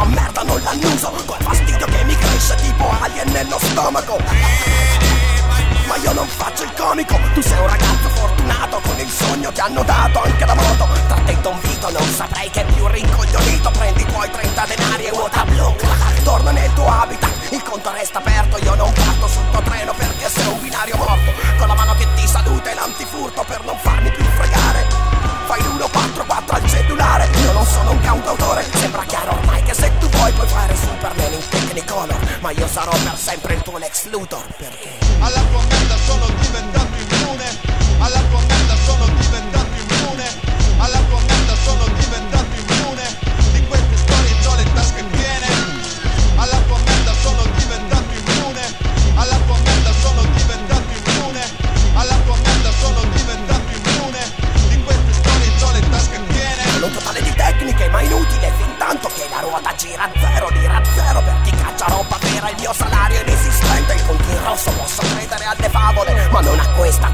[0.00, 4.16] fa merda non l'annuso Col fastidio che mi cresce tipo alien nello stomaco.
[5.86, 7.18] Ma io non faccio il comico.
[7.34, 10.88] Tu sei un ragazzo fortunato Con il sogno ti hanno dato anche da moto.
[11.08, 13.70] Tra te Don Vito non saprei che più rincoglionito.
[13.70, 15.74] Prendi i tuoi 30 denari e vuota blu.
[16.22, 17.52] Torna nel tuo habitat.
[17.52, 18.58] Il conto resta aperto.
[18.58, 21.32] Io non parto sul tuo treno Perché sei un binario morto.
[21.58, 24.09] Con la mano che ti saluta e l'antifurto Per non farmi
[32.50, 34.88] Ma io sarò per sempre il tuo Lex Luthor Perché
[35.20, 36.39] Alla tua merda sono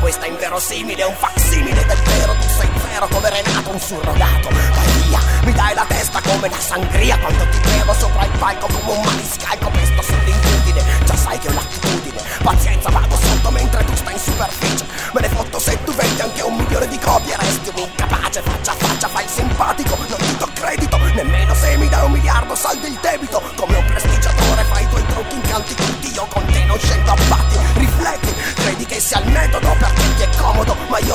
[0.06, 4.48] questa, è inverosimile È un facsimile del vero Tu sei zero come Renato, un surrogato.
[4.50, 8.66] Vai via, mi dai la testa come una sangria Quando ti bevo sopra il palco
[8.68, 13.96] come un maniscalco Pesto sull'inquietudine Già sai che ho l'attitudine Pazienza vado sotto mentre tu
[13.96, 14.84] stai in superficie.
[15.12, 18.70] Me ne fotto se tu vendi anche un milione di copie Resti un incapace, faccia
[18.70, 22.54] a faccia fai il simpatico Non ti do credito, nemmeno se mi dai un miliardo
[22.54, 23.42] saldi il debito.
[23.56, 27.16] Come un prestigiatore fai i tuoi trucchi incanti tutti Io con te non scendo a
[27.28, 29.85] patti, rifletti Credi che sia il metodo perché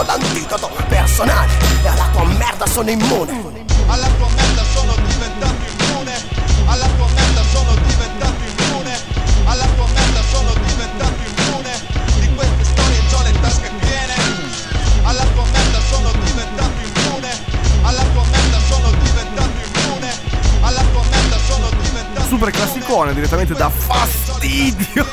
[0.02, 1.52] ho l'antidoto personale.
[1.84, 3.66] E alla tua merda sono immune.
[3.88, 6.14] Alla tua merda sono diventato immune.
[6.66, 9.00] Alla tua merda sono diventato immune.
[9.46, 11.72] Alla tua merda sono diventato immune.
[12.20, 14.16] Di queste storie c'ho le tasche piene.
[15.04, 17.30] Alla tua merda sono diventato immune.
[17.84, 20.10] Alla tua merda sono diventato immune.
[20.62, 23.70] Alla tua merda sono diventato Super classicone direttamente da
[24.52, 25.06] fastidio.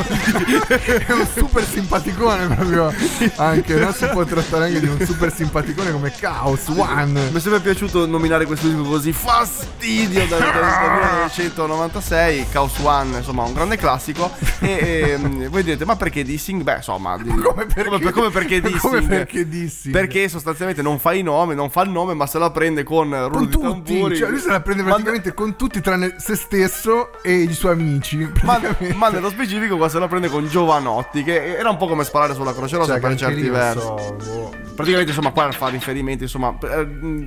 [1.06, 2.92] È un super simpaticone proprio.
[3.36, 7.30] Anche non si può trattare anche di un super simpaticone come Chaos One.
[7.30, 13.18] Mi è sempre piaciuto nominare questo disco così fastidio dal, dal- dal 1996, Chaos One,
[13.18, 14.30] insomma un grande classico.
[14.60, 16.62] E, ehm, voi direte, ma perché dissing?
[16.62, 18.80] Beh, insomma, di- come, perché- come perché dissing?
[18.80, 19.92] come perché dissing?
[19.94, 23.08] Perché sostanzialmente non fa i nomi, non fa il nome, ma se la prende con
[23.10, 24.16] rullo Con di tutti, tamburi.
[24.16, 28.28] cioè lui se la prende praticamente con tutti tranne se stesso e i suoi amici.
[28.42, 28.60] Ma,
[28.94, 32.34] ma nello specifico qua se la prende con Giovanotti, che era un po' come sparare
[32.34, 33.78] sulla Croce Rossa Cioè, per certi versi.
[33.80, 34.56] so, boh.
[34.78, 36.80] Praticamente insomma qua fa riferimenti insomma eh,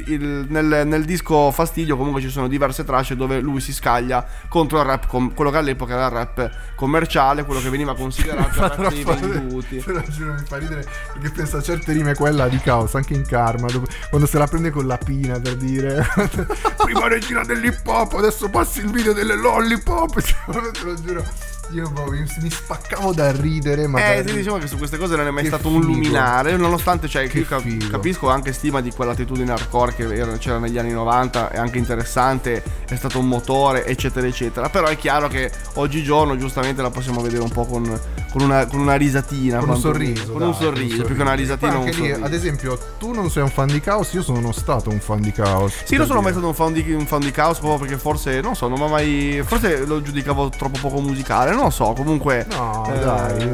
[0.06, 4.80] il- nel, nel disco Fastidio comunque ci sono diverse tracce dove lui si scaglia contro
[4.80, 8.88] il rap com- quello che all'epoca era il rap commerciale quello che veniva considerato rap
[8.88, 12.58] dei venduti Te lo giuro, mi fa ridere perché penso a certe rime quella di
[12.58, 16.08] Chaos, anche in Karma, dove- quando se la prende con la pina per dire
[16.82, 20.22] prima regina dell'hip hop, adesso passi il video delle lollipop.
[20.22, 21.24] Te lo giuro,
[21.72, 25.28] io boh, mi, spaccavo da ridere, ma Eh sì, diciamo che su queste cose non
[25.28, 25.94] è mai stato un figo.
[25.94, 30.78] luminare Nonostante cioè, Che cap- capisco anche stima di quell'attitudine hardcore che era- c'era negli
[30.78, 35.52] anni 90 È anche interessante, è stato un motore eccetera eccetera Però è chiaro che
[35.76, 37.84] oggigiorno giustamente la possiamo vedere un po' con,
[38.32, 40.32] con una, con una risatina con un sorriso.
[40.32, 43.30] Con dai, un sorriso, più che una risatina un lì, sorriso ad esempio, tu non
[43.30, 45.84] sei un fan di Chaos, io sono stato un fan di Chaos.
[45.84, 48.42] Sì, non sono mai stato un fan, di, un fan di Chaos proprio perché forse,
[48.42, 49.42] non so, non ha mai...
[49.46, 52.46] Forse lo giudicavo troppo poco musicale, non lo so, comunque...
[52.50, 53.50] No, eh, dai.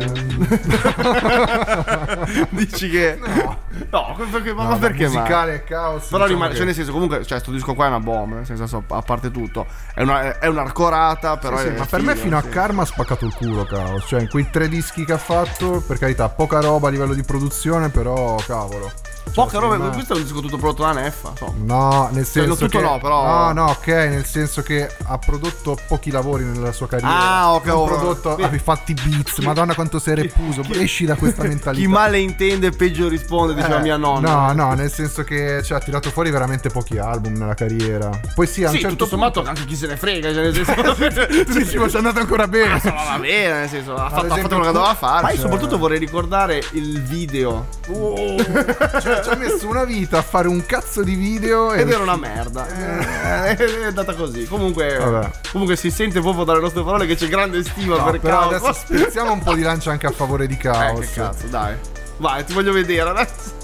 [2.49, 3.19] Dici che...
[3.19, 3.65] No.
[3.89, 6.91] No, perché, ma, No, perché musicale e Chaos, Però diciamo rimane, che- cioè nel senso
[6.91, 9.65] comunque, cioè sto disco qua è una bomba, nel senso a parte tutto.
[9.93, 11.57] È una, è un'arcorata, però...
[11.57, 12.49] Sì, sì, è ma per me fino a sì.
[12.49, 14.05] Karma ha spaccato il culo Chaos.
[14.07, 17.23] Cioè, in quei tre dischi che ha fatto, per carità, poca roba a livello di
[17.23, 18.91] produzione, però cavolo.
[19.27, 21.53] Cioè, Poca roba, secondo me- questo è un disco tutto prodotto da Neffa, so.
[21.63, 24.89] No, nel Cioè, senso no, tutto che no, però- No, no, ok, nel senso che
[25.05, 27.13] ha prodotto pochi lavori nella sua carriera.
[27.15, 29.37] Ah, ok, Ha oh, prodotto, chi- ha fatti beats.
[29.39, 30.61] Madonna quanto sei repuso.
[30.71, 31.81] Esci da questa mentalità.
[31.85, 34.51] Chi male intende peggio risponde, diceva Eh, mia nonna.
[34.51, 38.09] No, no, nel senso che cioè, ha tirato fuori veramente pochi album nella carriera.
[38.33, 40.43] Poi sì, a un Sì, certo tutto sommato punto- anche chi se ne frega, cioè
[40.43, 40.95] nel senso...
[41.51, 42.79] sì, sì, ma ci è andato ancora bene.
[42.83, 45.21] Ma va bene, nel senso, ha fatto, ha esempio, fatto quello che doveva fare.
[45.23, 47.67] Ma io cioè- soprattutto vorrei ricordare il video.
[47.85, 52.15] Cioè, ci ha messo una vita a fare un cazzo di video Ed era una
[52.15, 52.67] merda.
[52.67, 54.45] Eh, È andata così.
[54.45, 55.29] Comunque, Vabbè.
[55.51, 58.53] comunque si sente proprio dalle nostre parole che c'è grande stima No, per però Chaos.
[58.53, 60.99] adesso spezziamo un po' di lancia anche a favore di Eh, Chaos.
[60.99, 61.75] che cazzo, dai.
[62.17, 63.55] Vai, ti voglio vedere adesso.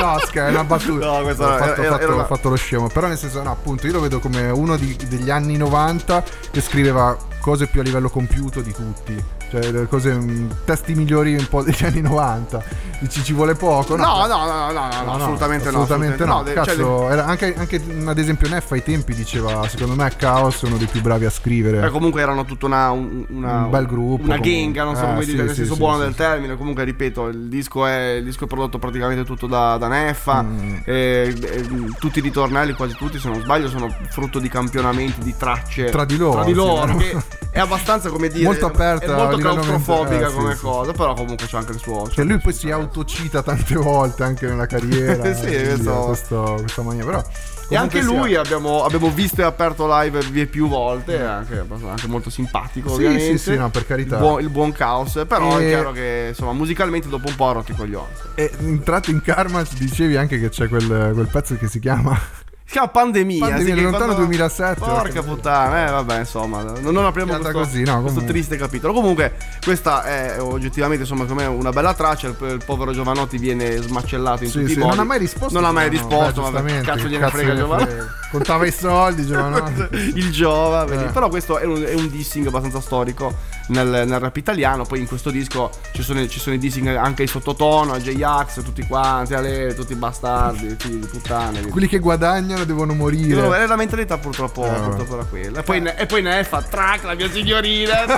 [0.00, 1.06] No, scherzo, è una battuta.
[1.06, 2.88] No, questa ho fatto, era- fatto- era una- fatto lo scemo.
[2.88, 6.60] Però, nel senso, no, appunto, io lo vedo come uno di- degli anni 90 che
[6.60, 9.24] scriveva cose più a livello compiuto di tutti.
[9.54, 12.62] Cioè, Cioè, le cose, mm, testi migliori un po' degli anni 90.
[13.00, 13.96] Dici ci vuole poco?
[13.96, 16.42] No, no, no, no, no, assolutamente no, Assolutamente no.
[16.42, 20.66] Cazzo, Cioè, era anche, anche, ad esempio Neff ai tempi diceva, secondo me Chaos è
[20.66, 21.86] uno dei più bravi a scrivere.
[21.86, 25.42] Eh, comunque erano tutta una, un, bel gruppo, Una genga, non so Eh, come dire,
[25.44, 26.56] nel senso buono del termine.
[26.56, 30.42] Comunque, ripeto, il disco è, il disco è prodotto praticamente tutto da, da Neffa.
[30.42, 30.76] Mm.
[30.84, 31.66] e- e
[31.98, 36.04] tutti i ritornelli, quasi tutti, se non sbaglio, sono frutto di campionamenti di tracce Tra
[36.04, 37.16] di loro, Tra di loro, che
[37.50, 38.44] è abbastanza come dire.
[38.44, 40.62] Molto aperta molto claustrofobica eh, come sì, sì.
[40.64, 40.92] cosa.
[40.92, 42.02] Però comunque c'è anche il suo.
[42.04, 45.22] Che lui poi si autocita tante volte anche nella carriera.
[45.34, 47.04] Sì, quindi questo- questo- questa mania.
[47.04, 47.22] Però,
[47.68, 52.06] E anche lui sia- abbiamo, abbiamo visto e aperto live più volte, è anche, anche
[52.06, 53.38] molto simpatico Sì, ovviamente.
[53.38, 54.16] sì, sì, no, per carità.
[54.16, 57.48] Il buon, il buon caos, però E- è chiaro che insomma musicalmente dopo un po'
[57.48, 58.06] ha rotto i coglioni.
[58.34, 62.18] E entrato in Karma dicevi anche che c'è quel, quel pezzo che si chiama
[62.66, 63.46] Si chiama Pandemia.
[63.46, 64.80] Pandemia, sì, lontano quando- 2007.
[64.80, 68.94] Porca puttana, eh vabbè insomma, non, non apriamo questo, così, no, questo triste capitolo.
[68.94, 74.44] Comunque questa è oggettivamente insomma come una bella traccia, il, il povero Giovanotti viene smacellato
[74.44, 74.90] in Sì, tutti sì, i modi.
[74.96, 75.60] non ha mai risposto.
[75.60, 77.90] Non ha mai no, risposto, beh, ma cazzo gliene frega gliene Giovanotti?
[77.90, 78.06] frega.
[78.30, 79.88] Contava i soldi, Giovanotti.
[80.14, 80.84] il Giova.
[80.86, 81.04] Eh.
[81.12, 83.36] però questo è un, è un dissing abbastanza storico
[83.68, 84.84] nel, nel rap italiano.
[84.84, 88.62] Poi in questo disco ci sono, ci sono i dissing anche ai sottotono, a J-Ax,
[88.62, 91.62] tutti quanti, a lei, tutti i bastardi, figli di puttane.
[91.68, 93.40] Quelli che guadagnano devono morire.
[93.40, 94.82] Io- è la mentalità purtroppo, vabbè.
[94.84, 95.60] purtroppo era quella.
[95.60, 98.02] E poi, ne- e poi Neffa, track, la mia signorina,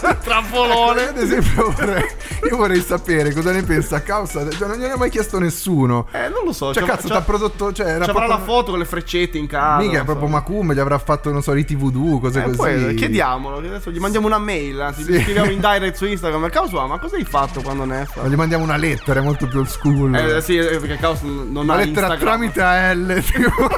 [0.00, 1.02] Ecco, trappolone.
[1.02, 2.04] io ad esempio vorrei,
[2.48, 4.48] io vorrei sapere cosa ne pensa a causa.
[4.50, 6.06] Cioè, non gliene ha mai chiesto nessuno.
[6.12, 6.72] Eh, non lo so.
[6.72, 7.72] Cioè, cazzo, c'ha- t'ha prodotto.
[7.72, 9.78] Cioè, era proprio- la foto con le freccette in casa.
[9.78, 10.04] Mica è non so.
[10.12, 12.56] proprio Macum, gli avrà fatto, non so, riti voodoo, cose Eh, così.
[12.56, 15.12] poi chiediamolo, adesso gli mandiamo una mail, anzi, Sì.
[15.12, 16.48] gli scriviamo in direct su Instagram.
[16.50, 18.22] Causa, ma cosa hai fatto quando Neffa?
[18.22, 20.14] Ma gli mandiamo una lettera, è molto più old school.
[20.14, 22.18] Eh sì, eh, perché Caos non una ha lettera Instagram.
[22.18, 23.22] tramite AL.
[23.30, 23.68] Tipo.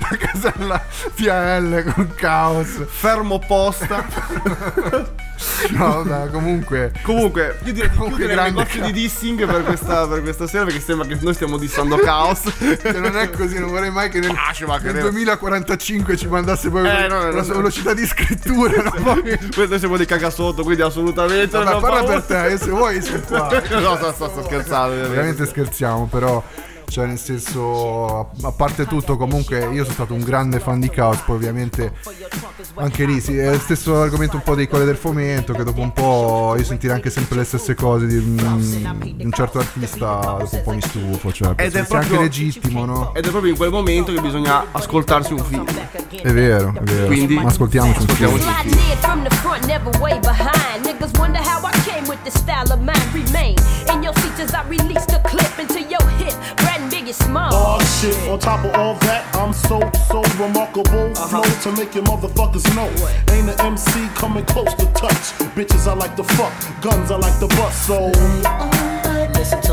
[0.00, 0.82] la casella
[1.16, 2.84] via L con caos.
[2.88, 4.04] Fermo posta.
[5.70, 6.92] No, dai, comunque.
[7.02, 10.64] Comunque, io direi di Comunque chiudere il negozio di dissing per questa, per questa sera
[10.64, 12.40] perché sembra che noi stiamo dissando Caos.
[12.58, 16.68] Che non è così, non vorrei mai che nel, Ah, nel deve- 2045 ci mandasse
[16.70, 18.82] poi Eh, no, no, la no, velocità di scrittura.
[18.82, 18.90] no?
[19.02, 22.70] Poi- noi siamo dei cagasotto, quindi assolutamente Vabbè, non parla abbiamo per te, io se
[22.70, 23.48] vuoi sei qua.
[23.80, 25.08] no, sto, sto, sto scherzando.
[25.08, 26.42] Veramente scherziamo, però.
[26.92, 30.90] Cioè, nel senso, a- a parte tutto, comunque io sono stato un grande fan di
[30.90, 31.20] Chaos.
[31.24, 31.94] Poi, ovviamente,
[32.74, 35.54] anche lì sì, è lo stesso argomento un po' dei colle del fomento.
[35.54, 38.38] Che dopo un po' io sentire anche sempre le stesse cose di un,
[39.20, 41.32] un certo artista, dopo un po' mi stufo.
[41.32, 43.14] Cioè, Ed è proprio- anche legittimo, no?
[43.14, 45.64] Ed è proprio in quel momento che bisogna ascoltarsi un film.
[46.10, 47.06] È vero, è vero.
[47.06, 48.34] Quindi- Ma ascoltiamoci un film.
[48.34, 49.02] Ascoltiamoci un Sliding
[54.38, 54.72] in from the front, never way behind.
[54.72, 54.72] Niggas wonder how I came with the style of mine.
[54.72, 56.34] Remain in your seats as I release the clip into your hip.
[56.56, 57.50] Brad and Biggie Small.
[57.52, 61.12] Oh shit, on top of all that, I'm so, so remarkable.
[61.12, 61.42] Uh-huh.
[61.42, 62.88] Flow to make your motherfuckers know.
[63.34, 65.32] Ain't an MC coming close to touch.
[65.54, 68.12] Bitches I like to fuck, guns I like to bust, so.
[69.34, 69.71] Listen to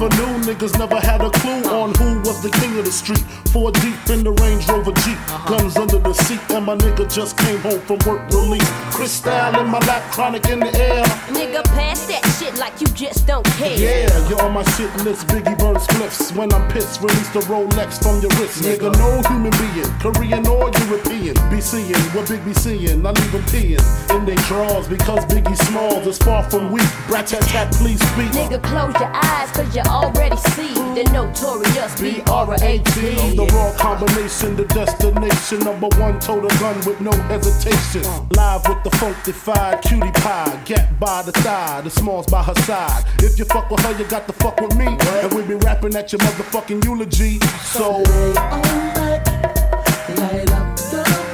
[0.00, 3.22] never knew niggas never had a clue on who was the king of the street.
[3.52, 7.38] Four deep in the Range Rover Jeep, guns under the seat, and my nigga just
[7.38, 8.70] came home from work release.
[8.90, 11.04] Crystal in my lap, chronic in the air.
[11.30, 13.76] Nigga, pass that shit like you just don't care.
[13.78, 15.26] Yeah, you're on my shit list.
[15.28, 16.34] Biggie burn spliffs.
[16.34, 18.62] When I'm pissed, release the Rolex from your wrist.
[18.62, 21.34] Nigga, no human being, Korean or European.
[21.50, 23.06] Be seeing what Big be seeing.
[23.06, 23.82] I leave them peeing
[24.14, 26.90] in they drawers because Biggie Smalls is far from weak.
[27.06, 28.30] Brat tat tat, please speak.
[28.34, 33.36] Nigga, close your eyes, cause you already see the notorious B-R-A-T.
[33.36, 35.60] The raw combination, the destination.
[35.60, 38.02] Number one, total gun with no hesitation.
[38.30, 40.60] Live with the funkified cutie pie.
[40.64, 43.04] Get by the thigh, the smalls by her side.
[43.18, 44.86] If you fuck with her, you got to fuck with me.
[44.86, 47.38] And we be rapping at your motherfucking eulogy.
[47.62, 48.02] So.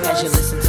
[0.08, 0.65] As you listen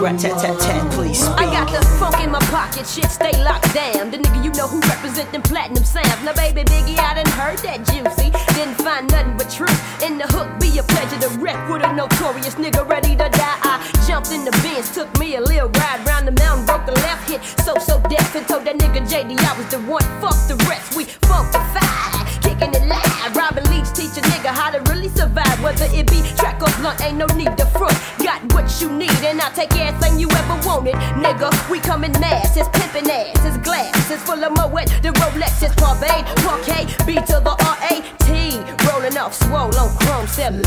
[0.00, 1.38] Rat-tat-tat-tat, please speak.
[1.38, 4.10] I got the funk in my pocket, shit stay locked down.
[4.10, 6.22] The nigga you know who represent them platinum sounds.
[6.22, 8.30] Now, baby Biggie, I done heard that juicy.
[8.54, 10.48] Didn't find nothing but truth in the hook.
[10.60, 13.58] Be a pleasure to wreck with a notorious nigga ready to die.
[13.64, 16.92] I jumped in the Benz, took me a little ride round the mountain, broke the
[17.00, 17.40] left hit.
[17.64, 20.04] So, so deaf and told that nigga JD I was the one.
[20.20, 22.35] Fuck the rest, we funkified.
[22.58, 23.36] Kicking it live.
[23.36, 25.62] Robin Leach teach a nigga how to really survive.
[25.62, 27.96] Whether it be track or blunt, ain't no need to front.
[28.18, 30.94] Got what you need, and I'll take everything you ever wanted.
[31.20, 35.62] Nigga, we coming mass, it's pimpin' ass, it's glass, it's full of Moet, the Rolex
[35.62, 38.26] is Parvade, Parquet, B to the R-A-T.
[38.88, 40.62] Rolling off swole on Chrome 17.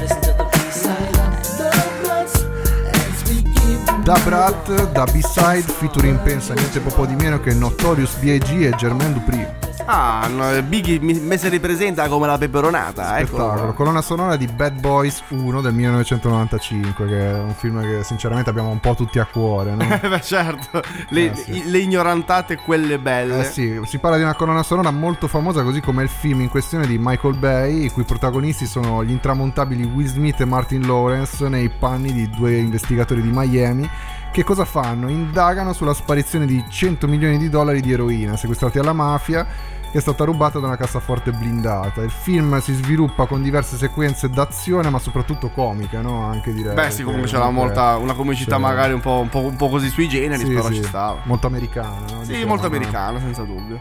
[0.00, 0.23] Listen
[4.04, 8.64] Da Brat, da B-Side, featuring pensa niente po' di meno che Notorious B.I.G.
[8.64, 9.46] e Germaine Dupri.
[9.86, 13.36] Ah, no, Biggie mi, mi si ripresenta come la peperonata, ecco.
[13.36, 18.48] Spettacolo, colonna sonora di Bad Boys 1 del 1995, che è un film che sinceramente
[18.48, 19.84] abbiamo un po' tutti a cuore, no?
[20.00, 20.80] Beh, certo,
[21.10, 21.70] le, Eh, sì.
[21.70, 23.40] le ignorantate quelle belle.
[23.40, 26.48] Eh sì, si parla di una colonna sonora molto famosa, così come il film in
[26.48, 31.46] questione di Michael Bay, i cui protagonisti sono gli intramontabili Will Smith e Martin Lawrence
[31.48, 33.90] nei panni di due investigatori di Miami.
[34.34, 35.08] Che cosa fanno?
[35.08, 39.46] Indagano sulla sparizione di 100 milioni di dollari di eroina sequestrati alla mafia
[39.92, 42.02] che è stata rubata da una cassaforte blindata.
[42.02, 46.24] Il film si sviluppa con diverse sequenze d'azione, ma soprattutto comiche, no?
[46.24, 46.74] Anche direi.
[46.74, 49.68] Beh, sì, comunque c'era molta, una comicità c'è- magari un po', un po'- un po'
[49.68, 51.20] così sui generi, Sì, però sì, ci stava.
[51.22, 52.22] Molto americano, no?
[52.24, 52.74] Sì, Diciamo, molto no?
[52.74, 53.78] americano, senza dubbio.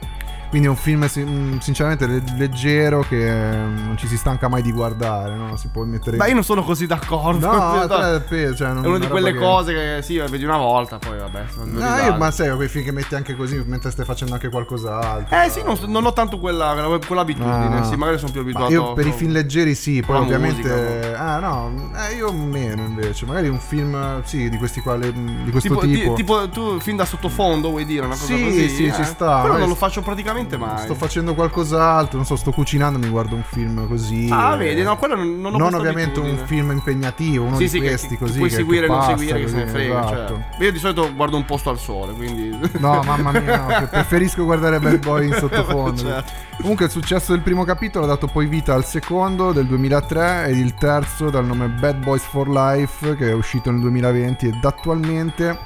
[0.53, 4.61] Quindi è un film mm, sinceramente le- leggero che mm, non ci si stanca mai
[4.61, 5.55] di guardare, no?
[5.55, 7.51] Si può mettere Ma io non sono così d'accordo.
[7.51, 10.57] No, te- pe- cioè, non- è una di quelle che- cose che sì, vedi una
[10.57, 11.43] volta, poi vabbè.
[11.63, 15.35] No, io, ma sai, quei film che metti anche così mentre stai facendo anche qualcos'altro.
[15.35, 17.83] Eh sì, non, non ho tanto quella, quell'abitudine, Ah.
[17.83, 18.71] sì, magari sono più Ma abituato.
[18.71, 20.69] io per i film leggeri sì, poi con ovviamente.
[20.69, 23.25] musica, ah, no, eh, io meno invece.
[23.25, 26.09] Magari un film, sì, di questi qua, di questo Tipo, tipo.
[26.13, 28.69] ti- tipo tu film da sottofondo vuoi dire una cosa Sì, così?
[28.69, 28.93] sì, eh?
[28.93, 29.25] ci sta.
[29.25, 30.83] Però Magari non lo faccio praticamente mai.
[30.83, 34.27] Sto facendo qualcos'altro, non so, sto cucinando, mi guardo un film così.
[34.31, 34.57] Ah, eh.
[34.57, 38.07] vedi, no, quello non, non Non ovviamente un film impegnativo, uno sì, di sì, questi
[38.09, 38.37] che, così.
[38.37, 40.05] puoi che- seguire che non seguire, che se ne frega.
[40.05, 40.33] esatto.
[40.57, 40.63] Cioè.
[40.65, 42.55] Io di solito guardo un posto al sole, quindi.
[42.79, 46.01] No, mamma mia, no, pre- preferisco guardare Bad Boy in sottofondo.
[46.13, 46.31] Certo.
[46.61, 50.57] Comunque il successo del primo capitolo ha dato poi vita al secondo del 2003 ed
[50.57, 55.57] il terzo dal nome Bad Boys for Life che è uscito nel 2020 ed attualmente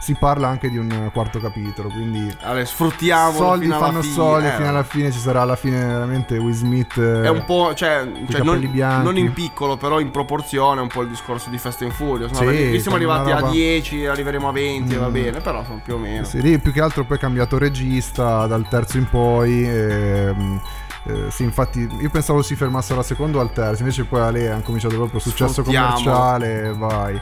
[0.00, 4.46] si parla anche di un quarto capitolo, quindi Allora, sfruttiamolo soldi fino fanno fine, soldi
[4.46, 4.50] eh.
[4.52, 8.08] fino alla fine ci sarà alla fine veramente Will Smith eh, È un po', cioè,
[8.30, 8.58] cioè, non,
[9.02, 12.32] non in piccolo, però in proporzione, un po' il discorso di Fast and Furious.
[12.32, 15.12] Sì, qui siamo arrivati roba- a 10, arriveremo a 20, va Mm.
[15.12, 16.24] bene, però sono più o meno.
[16.24, 19.68] Sì, lì più che altro poi è cambiato regista dal terzo in poi.
[19.68, 20.60] ehm,
[21.04, 24.30] eh, sì, infatti io pensavo si fermassero al secondo o al terzo, invece poi a
[24.30, 27.20] lei hanno cominciato proprio successo commerciale vai.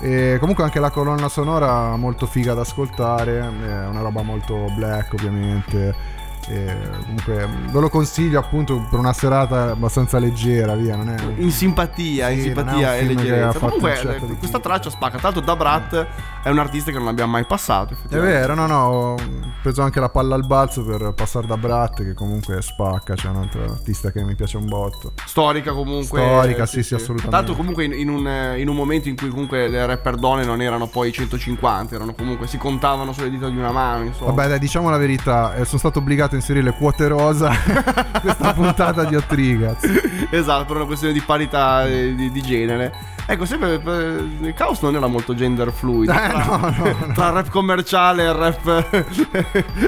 [0.00, 5.14] E comunque anche la colonna sonora molto figa da ascoltare, è una roba molto black
[5.14, 6.17] ovviamente.
[6.48, 11.50] E comunque ve lo consiglio appunto per una serata abbastanza leggera, via, non è In
[11.50, 13.58] simpatia, in Sì, è simpatia e leggerezza.
[13.58, 15.18] Comunque, certo eh, questa traccia spacca.
[15.20, 16.06] L'altro, Da Brat
[16.42, 17.94] è un artista che non abbiamo mai passato.
[18.08, 19.16] È vero, no, no, ho
[19.62, 23.36] preso anche la palla al balzo per passare da Brat, che comunque spacca, c'è un
[23.36, 25.12] altro artista che mi piace un botto.
[25.26, 26.20] Storica comunque.
[26.20, 27.36] Storica, sì, sì, assolutamente.
[27.36, 30.44] Tanto comunque in, in un, eh, in un momento in cui comunque le rapper donne
[30.44, 34.32] non erano poi 150, erano comunque si contavano sulle dita di una mano, insomma.
[34.32, 37.50] Vabbè, dai, diciamo la verità, eh, sono stato obbligato inserire quote rosa
[38.20, 39.84] questa puntata di Otrigaz.
[40.30, 43.16] esatto, per una questione di parità eh, di, di genere.
[43.30, 46.08] Ecco, sempre eh, il Caos non era molto gender fluid.
[46.08, 47.12] Eh, tra, no, no, no.
[47.12, 49.04] tra il rap commerciale e il rap, e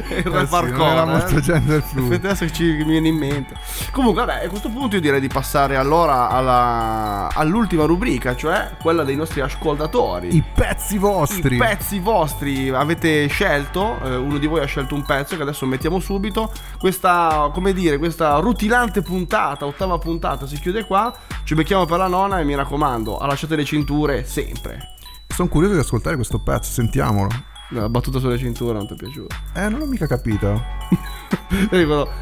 [0.08, 0.72] Eh rap sì, hardcore.
[0.76, 1.06] non era eh.
[1.06, 2.12] molto gender fluid.
[2.12, 3.54] Adesso che ci viene in mente.
[3.92, 9.04] Comunque, vabbè, a questo punto io direi di passare allora alla- all'ultima rubrica, cioè quella
[9.04, 10.36] dei nostri ascoltatori.
[10.36, 11.54] I pezzi vostri.
[11.54, 15.64] I pezzi vostri avete scelto, eh, uno di voi ha scelto un pezzo che adesso
[15.64, 16.52] mettiamo subito.
[16.78, 21.10] Questa, come dire, questa rutilante puntata, ottava puntata, si chiude qua.
[21.42, 24.94] Ci becchiamo per la nona e mi raccomando, allacciate le cinture sempre.
[25.28, 27.28] Sono curioso di ascoltare questo pezzo, sentiamolo.
[27.72, 29.34] La battuta sulle cinture non ti è piaciuta?
[29.54, 30.60] Eh, non l'ho mica capito.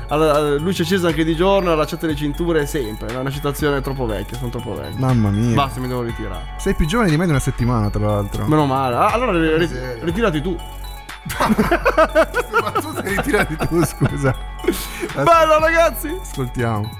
[0.09, 3.09] Alla- luce accesa anche di giorno, allacciate le cinture sempre.
[3.09, 4.99] È una citazione troppo vecchia, sono troppo vecchio.
[4.99, 5.55] Mamma mia.
[5.55, 6.55] Basta, mi devo ritirare.
[6.59, 8.47] Sei più giovane di me di una settimana, tra l'altro.
[8.47, 8.95] Meno male.
[8.97, 10.05] Ah, Allora ri- ri- Miseria.
[10.05, 10.57] ritirati tu.
[12.62, 14.35] Ma tu sei ritirati tu, scusa.
[15.14, 16.16] Bello ragazzi!
[16.20, 16.91] Ascoltiamo.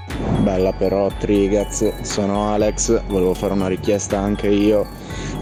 [0.41, 4.87] Bella però Trigaz, sono Alex, volevo fare una richiesta anche io,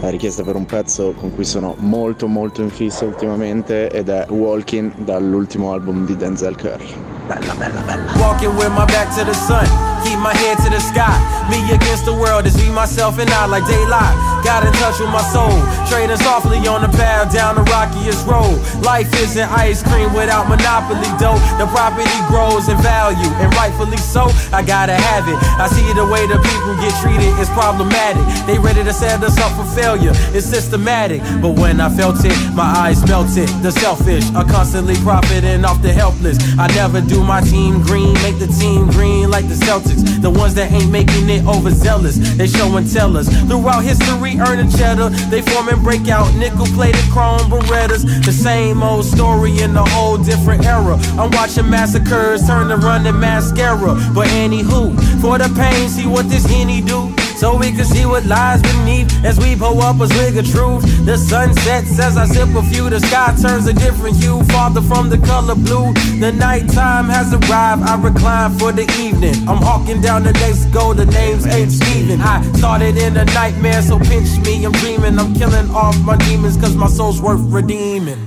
[0.00, 4.26] la richiesta per un pezzo con cui sono molto molto in fissa ultimamente ed è
[4.28, 7.07] Walking dall'ultimo album di Denzel Curry.
[7.28, 8.08] Bella bella bella.
[8.16, 9.68] Walking with my back to the sun,
[10.00, 11.12] keep my head to the sky.
[11.52, 14.16] Me against the world is me, myself, and I like daylight.
[14.44, 15.52] Got in touch with my soul,
[15.92, 18.56] trading softly on the path down the rockiest road.
[18.80, 21.36] Life isn't ice cream without monopoly dough.
[21.60, 24.32] The property grows in value, and rightfully so.
[24.48, 25.36] I gotta have it.
[25.60, 28.24] I see the way the people get treated is problematic.
[28.48, 30.16] They ready to set us up for failure.
[30.32, 33.48] It's systematic, but when I felt it, my eyes melted.
[33.60, 36.40] The selfish are constantly profiting off the helpless.
[36.56, 40.20] I never do my team green, make the team green like the Celtics.
[40.20, 42.16] The ones that ain't making it overzealous.
[42.36, 43.28] They show and tell us.
[43.46, 45.10] Throughout history, earning cheddar.
[45.30, 48.04] They form and break out nickel plated chrome berettas.
[48.24, 50.98] The same old story in a whole different era.
[51.18, 53.94] I'm watching massacres turn to running mascara.
[54.14, 57.14] But anywho, for the pain, see what this henny do.
[57.38, 60.82] So we can see what lies beneath as we pull up a swig of truth.
[61.06, 62.90] The sun sets as I sip a few.
[62.90, 65.92] The sky turns a different hue, farther from the color blue.
[66.18, 67.82] The nighttime has arrived.
[67.84, 69.36] I recline for the evening.
[69.48, 70.94] I'm hawking down the next goal.
[70.94, 72.20] The name's ain't Steven.
[72.20, 74.64] I started in a nightmare, so pinch me.
[74.64, 75.16] I'm dreaming.
[75.16, 78.18] I'm killing off my demons, cause my soul's worth redeeming.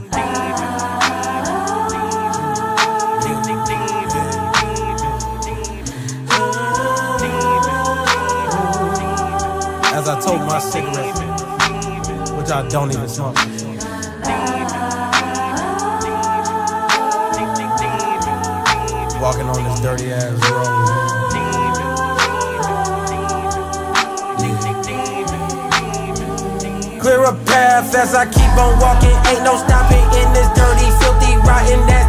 [10.61, 13.35] As I told my cigarette, which I don't even smoke.
[19.19, 21.01] Walking on this dirty ass road.
[26.99, 29.17] Clear a path as I keep on walking.
[29.33, 32.00] Ain't no stopping in this dirty, filthy, rotten, nasty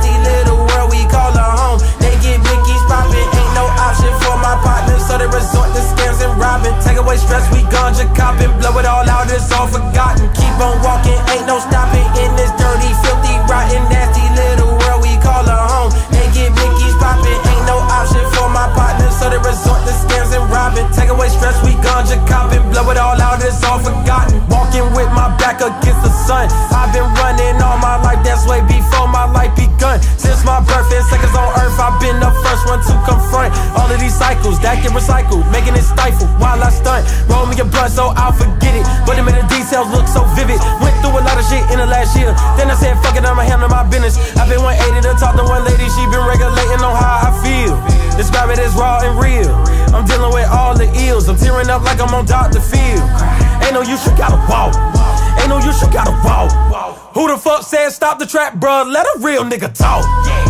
[5.13, 6.73] so they resort to scams and robbing.
[6.81, 10.25] Take away stress, we ganja copping, blow it all out, it's all forgotten.
[10.33, 15.13] Keep on walking, ain't no stopping in this dirty, filthy, rotten, nasty little world we
[15.21, 15.93] call a home.
[16.17, 20.33] They get Mickey's popping, ain't no option for my partners, so they resort to scams
[20.33, 20.89] and robbing.
[20.97, 24.41] Take away stress, we ganja copping, blow it all out, it's all forgotten.
[24.49, 26.49] Walking with my back against the sun.
[26.73, 28.82] I've been running all my life, that's way before
[29.33, 30.01] life begun.
[30.21, 33.89] Since my birth and seconds on earth, I've been the first one to confront all
[33.89, 37.09] of these cycles that get recycled, making it stifle while I stunt.
[37.27, 40.23] Roll me a blunt so I'll forget it, but it made the details look so
[40.37, 40.61] vivid.
[40.81, 42.31] Went through a lot of shit in the last year.
[42.55, 44.21] Then I said, fuck it, I'ma handle my business.
[44.37, 47.75] I've been 180 to talk to one lady, she been regulating on how I feel.
[48.17, 49.51] Describe it as raw and real.
[49.95, 51.29] I'm dealing with all the ills.
[51.29, 52.61] I'm tearing up like I'm on Dr.
[52.61, 53.01] Phil.
[53.65, 54.75] Ain't no use, you gotta walk.
[55.41, 56.92] Ain't no use, you gotta walk.
[57.13, 58.89] Who the fuck said stop the trap, bruh?
[58.89, 60.01] Let a real nigga talk.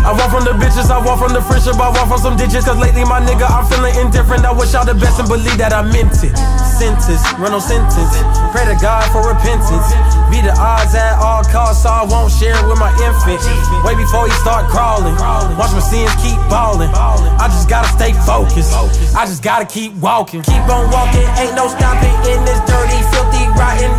[0.06, 2.62] I walk from the bitches, I walk from the friendship, I walk from some ditches.
[2.62, 4.46] Cause lately, my nigga, I'm feeling indifferent.
[4.46, 6.38] I wish y'all the best and believe that I meant it.
[6.78, 8.14] Sentence, run no sentence.
[8.54, 9.90] Pray to God for repentance.
[10.30, 13.42] Be the odds at all costs, so I won't share it with my infant.
[13.82, 15.18] Way before he start crawling.
[15.58, 16.94] Watch my sins keep balling.
[16.94, 18.70] I just gotta stay focused.
[19.18, 20.46] I just gotta keep walking.
[20.46, 23.90] Keep on walking, ain't no stopping in this dirty, filthy, rotten,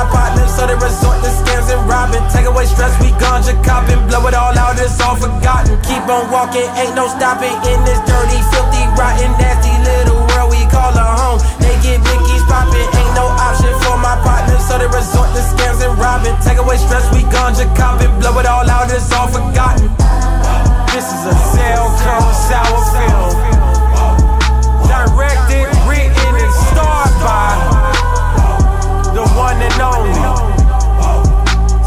[0.00, 2.24] my partners, so they resort to scams and robbing.
[2.32, 5.76] Take away stress, we ganja copping, blow it all out, it's all forgotten.
[5.84, 10.64] Keep on walking, ain't no stopping in this dirty, filthy, rotten, nasty little world we
[10.72, 11.40] call a home.
[11.60, 15.84] They get Mickey's popping, ain't no option for my partners, so they resort to scams
[15.84, 16.36] and robbing.
[16.40, 19.92] Take away stress, we ganja copping, blow it all out, it's all forgotten.
[20.96, 23.32] This is a Zell Curl Sour film.
[24.88, 27.69] Directed, written, and starred by
[29.40, 30.12] one and only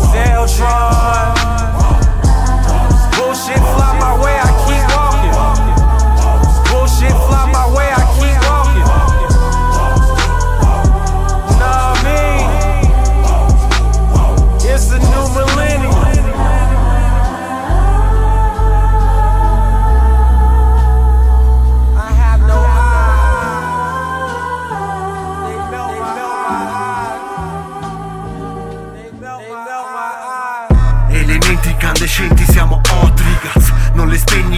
[0.10, 1.34] Zeltron.
[3.16, 4.13] Bullshit fly my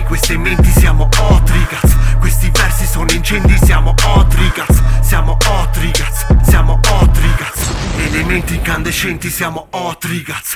[0.05, 8.55] queste menti siamo Otrigaz Questi versi sono incendi siamo Otrigaz Siamo Otrigaz Siamo Otrigaz Elementi
[8.55, 10.53] incandescenti siamo Otrigaz